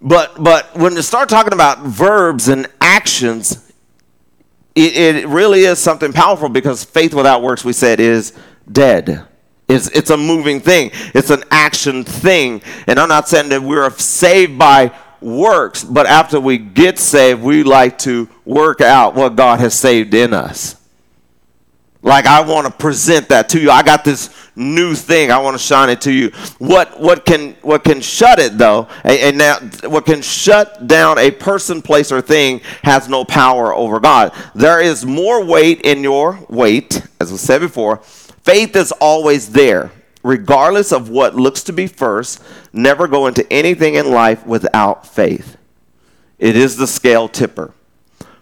But 0.00 0.42
but 0.42 0.76
when 0.76 0.94
you 0.94 1.02
start 1.02 1.28
talking 1.28 1.52
about 1.52 1.80
verbs 1.80 2.48
and 2.48 2.68
actions, 2.80 3.72
it, 4.74 4.96
it 4.96 5.28
really 5.28 5.60
is 5.60 5.78
something 5.78 6.12
powerful 6.12 6.48
because 6.48 6.84
faith 6.84 7.14
without 7.14 7.42
works, 7.42 7.64
we 7.64 7.72
said, 7.72 8.00
is 8.00 8.32
dead. 8.70 9.26
It's, 9.68 9.88
it's 9.88 10.08
a 10.08 10.16
moving 10.16 10.60
thing, 10.60 10.90
it's 11.14 11.30
an 11.30 11.44
action 11.50 12.04
thing. 12.04 12.62
And 12.86 12.98
I'm 12.98 13.08
not 13.08 13.28
saying 13.28 13.50
that 13.50 13.62
we're 13.62 13.90
saved 13.90 14.58
by 14.58 14.92
works, 15.20 15.84
but 15.84 16.06
after 16.06 16.40
we 16.40 16.56
get 16.56 16.98
saved, 16.98 17.42
we 17.42 17.64
like 17.64 17.98
to 17.98 18.28
work 18.46 18.80
out 18.80 19.14
what 19.14 19.36
God 19.36 19.60
has 19.60 19.74
saved 19.74 20.14
in 20.14 20.32
us. 20.32 20.77
Like 22.08 22.24
I 22.24 22.40
want 22.40 22.66
to 22.66 22.72
present 22.72 23.28
that 23.28 23.50
to 23.50 23.60
you. 23.60 23.70
I 23.70 23.82
got 23.82 24.02
this 24.02 24.34
new 24.56 24.94
thing. 24.94 25.30
I 25.30 25.36
want 25.36 25.58
to 25.58 25.62
shine 25.62 25.90
it 25.90 26.00
to 26.02 26.10
you. 26.10 26.30
What 26.56 26.98
what 26.98 27.26
can 27.26 27.52
what 27.60 27.84
can 27.84 28.00
shut 28.00 28.38
it 28.38 28.56
though? 28.56 28.88
And, 29.04 29.18
and 29.20 29.38
now 29.38 29.58
what 29.90 30.06
can 30.06 30.22
shut 30.22 30.86
down 30.86 31.18
a 31.18 31.30
person, 31.30 31.82
place, 31.82 32.10
or 32.10 32.22
thing 32.22 32.62
has 32.82 33.10
no 33.10 33.26
power 33.26 33.74
over 33.74 34.00
God. 34.00 34.32
There 34.54 34.80
is 34.80 35.04
more 35.04 35.44
weight 35.44 35.82
in 35.82 36.02
your 36.02 36.40
weight, 36.48 37.02
as 37.20 37.30
we 37.30 37.36
said 37.36 37.60
before. 37.60 37.98
Faith 37.98 38.74
is 38.74 38.90
always 38.92 39.52
there, 39.52 39.90
regardless 40.22 40.92
of 40.92 41.10
what 41.10 41.34
looks 41.34 41.62
to 41.64 41.74
be 41.74 41.86
first. 41.86 42.42
Never 42.72 43.06
go 43.06 43.26
into 43.26 43.46
anything 43.52 43.96
in 43.96 44.10
life 44.10 44.46
without 44.46 45.06
faith. 45.06 45.58
It 46.38 46.56
is 46.56 46.78
the 46.78 46.86
scale 46.86 47.28
tipper 47.28 47.74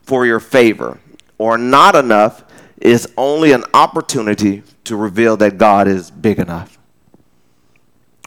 for 0.02 0.24
your 0.24 0.38
favor, 0.38 1.00
or 1.36 1.58
not 1.58 1.96
enough 1.96 2.44
is 2.80 3.08
only 3.16 3.52
an 3.52 3.64
opportunity 3.74 4.62
to 4.84 4.96
reveal 4.96 5.36
that 5.38 5.58
God 5.58 5.88
is 5.88 6.10
big 6.10 6.38
enough. 6.38 6.78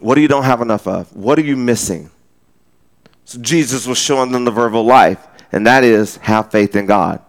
What 0.01 0.15
do 0.15 0.21
you 0.21 0.27
don't 0.27 0.43
have 0.43 0.61
enough 0.61 0.87
of? 0.87 1.15
What 1.15 1.37
are 1.37 1.43
you 1.43 1.55
missing? 1.55 2.09
So 3.25 3.39
Jesus 3.39 3.85
was 3.85 3.97
showing 3.97 4.31
them 4.31 4.45
the 4.45 4.51
verbal 4.51 4.83
life, 4.83 5.25
and 5.51 5.67
that 5.67 5.83
is 5.83 6.17
have 6.17 6.51
faith 6.51 6.75
in 6.75 6.85
God. 6.85 7.21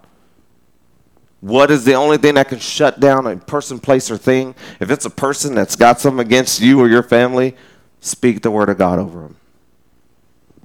What 1.40 1.70
is 1.70 1.84
the 1.84 1.94
only 1.94 2.18
thing 2.18 2.34
that 2.34 2.48
can 2.48 2.58
shut 2.58 3.00
down 3.00 3.26
a 3.26 3.36
person, 3.36 3.78
place, 3.78 4.10
or 4.10 4.16
thing? 4.16 4.54
If 4.78 4.90
it's 4.90 5.04
a 5.04 5.10
person 5.10 5.54
that's 5.54 5.74
got 5.74 6.00
something 6.00 6.24
against 6.24 6.60
you 6.60 6.78
or 6.80 6.88
your 6.88 7.02
family, 7.02 7.56
speak 8.00 8.42
the 8.42 8.50
word 8.50 8.68
of 8.68 8.78
God 8.78 8.98
over 8.98 9.20
them. 9.20 9.36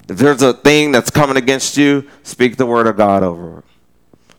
If 0.08 0.18
there's 0.18 0.42
a 0.42 0.54
thing 0.54 0.92
that's 0.92 1.10
coming 1.10 1.38
against 1.38 1.78
you, 1.78 2.08
speak 2.24 2.58
the 2.58 2.66
word 2.66 2.88
of 2.88 2.98
God 2.98 3.24
over 3.24 3.50
them 3.50 3.64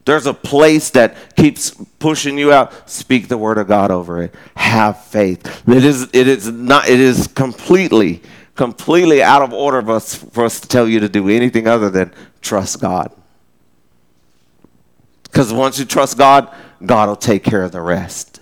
there's 0.07 0.27
a 0.27 0.33
place 0.33 0.91
that 0.91 1.35
keeps 1.35 1.73
pushing 1.99 2.39
you 2.39 2.53
out, 2.53 2.89
speak 2.89 3.27
the 3.27 3.37
word 3.37 3.59
of 3.59 3.67
God 3.67 3.91
over 3.91 4.23
it. 4.23 4.33
Have 4.55 5.05
faith. 5.05 5.69
It 5.69 5.85
is, 5.85 6.05
it 6.13 6.29
is 6.29 6.49
not, 6.49 6.89
it 6.89 7.01
is 7.01 7.27
completely, 7.27 8.23
completely 8.55 9.21
out 9.21 9.43
of 9.43 9.53
order 9.53 9.83
for 9.83 9.91
us, 9.91 10.15
for 10.15 10.45
us 10.45 10.61
to 10.61 10.69
tell 10.69 10.89
you 10.89 11.01
to 11.01 11.09
do 11.09 11.29
anything 11.29 11.67
other 11.67 11.91
than 11.91 12.13
trust 12.41 12.81
God. 12.81 13.11
Because 15.25 15.53
once 15.53 15.77
you 15.81 15.85
trust 15.85 16.17
God, 16.17 16.55
God 16.85 17.09
will 17.09 17.17
take 17.17 17.43
care 17.43 17.65
of 17.65 17.73
the 17.73 17.81
rest. 17.81 18.41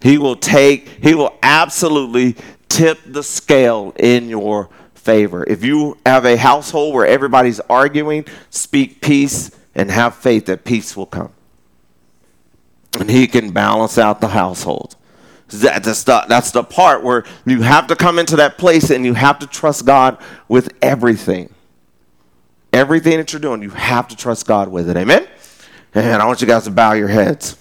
He 0.00 0.18
will 0.18 0.36
take, 0.36 0.86
He 1.02 1.16
will 1.16 1.36
absolutely 1.42 2.36
tip 2.68 3.00
the 3.04 3.24
scale 3.24 3.92
in 3.98 4.28
your 4.28 4.70
favor. 4.94 5.42
If 5.48 5.64
you 5.64 5.98
have 6.06 6.24
a 6.24 6.36
household 6.36 6.94
where 6.94 7.06
everybody's 7.06 7.58
arguing, 7.58 8.24
speak 8.50 9.00
peace 9.00 9.50
and 9.74 9.90
have 9.90 10.14
faith 10.14 10.46
that 10.46 10.64
peace 10.64 10.96
will 10.96 11.06
come. 11.06 11.32
And 12.98 13.10
he 13.10 13.26
can 13.26 13.52
balance 13.52 13.98
out 13.98 14.20
the 14.20 14.28
household. 14.28 14.96
That's 15.48 16.04
the, 16.04 16.24
that's 16.28 16.52
the 16.52 16.62
part 16.62 17.02
where 17.02 17.24
you 17.44 17.62
have 17.62 17.88
to 17.88 17.96
come 17.96 18.18
into 18.18 18.36
that 18.36 18.56
place 18.58 18.90
and 18.90 19.04
you 19.04 19.14
have 19.14 19.38
to 19.40 19.46
trust 19.46 19.84
God 19.84 20.18
with 20.48 20.72
everything. 20.80 21.52
Everything 22.72 23.16
that 23.18 23.32
you're 23.32 23.40
doing, 23.40 23.62
you 23.62 23.70
have 23.70 24.06
to 24.08 24.16
trust 24.16 24.46
God 24.46 24.68
with 24.68 24.88
it. 24.88 24.96
Amen? 24.96 25.26
And 25.92 26.22
I 26.22 26.26
want 26.26 26.40
you 26.40 26.46
guys 26.46 26.64
to 26.64 26.70
bow 26.70 26.92
your 26.92 27.08
heads. 27.08 27.56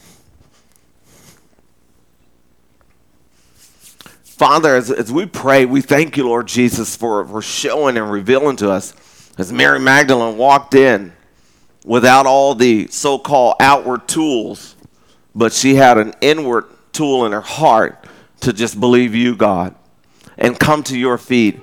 Father, 4.24 4.76
as, 4.76 4.92
as 4.92 5.12
we 5.12 5.26
pray, 5.26 5.66
we 5.66 5.82
thank 5.82 6.16
you, 6.16 6.26
Lord 6.26 6.48
Jesus, 6.48 6.96
for, 6.96 7.26
for 7.28 7.42
showing 7.42 7.98
and 7.98 8.10
revealing 8.10 8.56
to 8.58 8.70
us. 8.70 8.94
As 9.38 9.52
Mary 9.52 9.80
Magdalene 9.80 10.38
walked 10.38 10.76
in, 10.76 11.12
without 11.86 12.26
all 12.26 12.56
the 12.56 12.88
so 12.88 13.18
called 13.18 13.56
outward 13.60 14.08
tools, 14.08 14.76
but 15.34 15.54
she 15.54 15.76
had 15.76 15.98
an 15.98 16.14
inward 16.22 16.66
tool 16.92 17.26
in 17.26 17.32
her 17.32 17.42
heart 17.42 18.06
to 18.42 18.54
just 18.54 18.80
believe 18.80 19.16
you, 19.16 19.36
God, 19.36 19.76
and 20.38 20.60
come 20.60 20.84
to 20.84 20.98
your 20.98 21.18
feet 21.18 21.60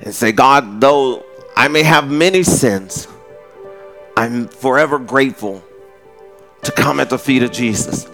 and 0.00 0.14
say, 0.14 0.32
God, 0.32 0.80
though 0.80 1.24
I 1.56 1.68
may 1.68 1.82
have 1.82 2.10
many 2.10 2.42
sins, 2.42 3.06
I'm 4.16 4.48
forever 4.48 4.98
grateful 4.98 5.62
to 6.62 6.72
come 6.72 7.00
at 7.00 7.10
the 7.10 7.18
feet 7.18 7.42
of 7.42 7.52
Jesus. 7.52 8.06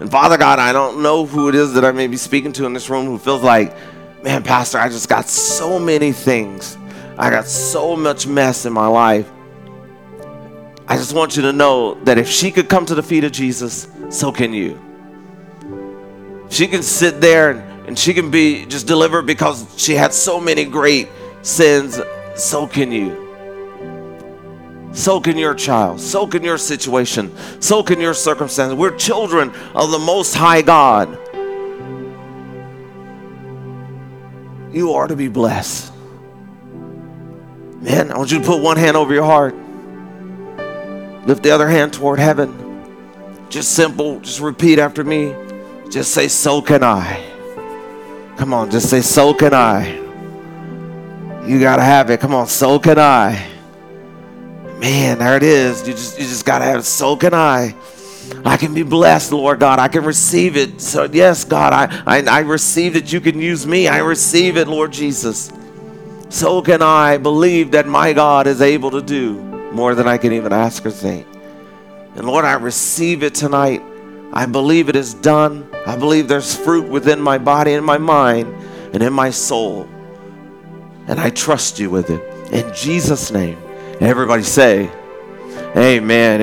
And 0.00 0.10
Father 0.10 0.36
God, 0.36 0.58
I 0.58 0.72
don't 0.72 1.02
know 1.02 1.26
who 1.26 1.48
it 1.48 1.54
is 1.54 1.74
that 1.74 1.84
I 1.84 1.92
may 1.92 2.06
be 2.06 2.16
speaking 2.16 2.52
to 2.54 2.66
in 2.66 2.72
this 2.72 2.88
room 2.88 3.06
who 3.06 3.18
feels 3.18 3.42
like, 3.42 3.74
man, 4.22 4.42
Pastor, 4.42 4.78
I 4.78 4.88
just 4.88 5.08
got 5.08 5.26
so 5.26 5.78
many 5.78 6.12
things. 6.12 6.76
I 7.16 7.30
got 7.30 7.46
so 7.46 7.96
much 7.96 8.26
mess 8.26 8.64
in 8.64 8.72
my 8.72 8.86
life. 8.86 9.28
I 10.90 10.96
just 10.96 11.12
want 11.12 11.36
you 11.36 11.42
to 11.42 11.52
know 11.52 12.02
that 12.04 12.16
if 12.16 12.30
she 12.30 12.50
could 12.50 12.70
come 12.70 12.86
to 12.86 12.94
the 12.94 13.02
feet 13.02 13.22
of 13.22 13.30
Jesus, 13.30 13.88
so 14.08 14.32
can 14.32 14.54
you. 14.54 14.80
She 16.48 16.66
can 16.66 16.82
sit 16.82 17.20
there 17.20 17.50
and, 17.50 17.88
and 17.88 17.98
she 17.98 18.14
can 18.14 18.30
be 18.30 18.64
just 18.64 18.86
delivered 18.86 19.26
because 19.26 19.66
she 19.76 19.94
had 19.94 20.14
so 20.14 20.40
many 20.40 20.64
great 20.64 21.10
sins, 21.42 22.00
so 22.36 22.66
can 22.66 22.90
you. 22.90 23.26
So 24.94 25.20
can 25.20 25.36
your 25.36 25.54
child. 25.54 26.00
So 26.00 26.26
can 26.26 26.42
your 26.42 26.56
situation. 26.56 27.36
So 27.60 27.82
can 27.82 28.00
your 28.00 28.14
circumstance. 28.14 28.72
We're 28.72 28.96
children 28.96 29.50
of 29.74 29.90
the 29.90 29.98
Most 29.98 30.34
High 30.34 30.62
God. 30.62 31.18
You 34.74 34.94
are 34.94 35.06
to 35.06 35.16
be 35.16 35.28
blessed. 35.28 35.92
Man, 37.82 38.10
I 38.10 38.16
want 38.16 38.32
you 38.32 38.38
to 38.38 38.44
put 38.44 38.62
one 38.62 38.78
hand 38.78 38.96
over 38.96 39.12
your 39.12 39.24
heart. 39.24 39.54
Lift 41.28 41.42
the 41.42 41.50
other 41.50 41.68
hand 41.68 41.92
toward 41.92 42.18
heaven. 42.18 43.44
Just 43.50 43.72
simple, 43.72 44.18
just 44.20 44.40
repeat 44.40 44.78
after 44.78 45.04
me. 45.04 45.34
Just 45.90 46.12
say, 46.12 46.26
So 46.26 46.62
can 46.62 46.82
I. 46.82 47.22
Come 48.38 48.54
on, 48.54 48.70
just 48.70 48.88
say, 48.88 49.02
So 49.02 49.34
can 49.34 49.52
I. 49.52 49.96
You 51.46 51.60
got 51.60 51.76
to 51.76 51.82
have 51.82 52.08
it. 52.08 52.20
Come 52.20 52.32
on, 52.32 52.46
so 52.46 52.78
can 52.78 52.98
I. 52.98 53.46
Man, 54.78 55.18
there 55.18 55.36
it 55.36 55.42
is. 55.42 55.86
You 55.86 55.92
just, 55.92 56.18
you 56.18 56.24
just 56.24 56.46
got 56.46 56.60
to 56.60 56.64
have 56.64 56.78
it. 56.78 56.84
So 56.84 57.14
can 57.14 57.34
I. 57.34 57.74
I 58.42 58.56
can 58.56 58.72
be 58.72 58.82
blessed, 58.82 59.30
Lord 59.30 59.60
God. 59.60 59.78
I 59.78 59.88
can 59.88 60.06
receive 60.06 60.56
it. 60.56 60.80
So, 60.80 61.04
yes, 61.04 61.44
God, 61.44 61.74
I, 61.74 62.02
I, 62.06 62.22
I 62.22 62.40
receive 62.40 62.94
that 62.94 63.12
you 63.12 63.20
can 63.20 63.38
use 63.38 63.66
me. 63.66 63.86
I 63.86 63.98
receive 63.98 64.56
it, 64.56 64.66
Lord 64.66 64.92
Jesus. 64.92 65.52
So 66.30 66.62
can 66.62 66.80
I 66.80 67.18
believe 67.18 67.72
that 67.72 67.86
my 67.86 68.14
God 68.14 68.46
is 68.46 68.62
able 68.62 68.90
to 68.92 69.02
do 69.02 69.47
more 69.78 69.94
than 69.94 70.08
I 70.08 70.18
can 70.18 70.32
even 70.32 70.52
ask 70.52 70.84
or 70.84 70.90
think. 70.90 71.24
And 72.16 72.26
Lord, 72.26 72.44
I 72.44 72.54
receive 72.54 73.22
it 73.22 73.32
tonight. 73.34 73.80
I 74.32 74.44
believe 74.44 74.88
it 74.88 74.96
is 74.96 75.14
done. 75.14 75.70
I 75.86 75.96
believe 75.96 76.26
there's 76.26 76.54
fruit 76.54 76.88
within 76.88 77.22
my 77.22 77.38
body 77.38 77.74
and 77.74 77.86
my 77.86 77.96
mind 77.96 78.52
and 78.92 79.04
in 79.04 79.12
my 79.12 79.30
soul. 79.30 79.88
And 81.06 81.20
I 81.20 81.30
trust 81.30 81.78
you 81.78 81.90
with 81.90 82.10
it. 82.10 82.20
In 82.52 82.74
Jesus' 82.74 83.30
name. 83.30 83.56
Everybody 84.00 84.42
say, 84.42 84.90
Amen. 85.76 86.42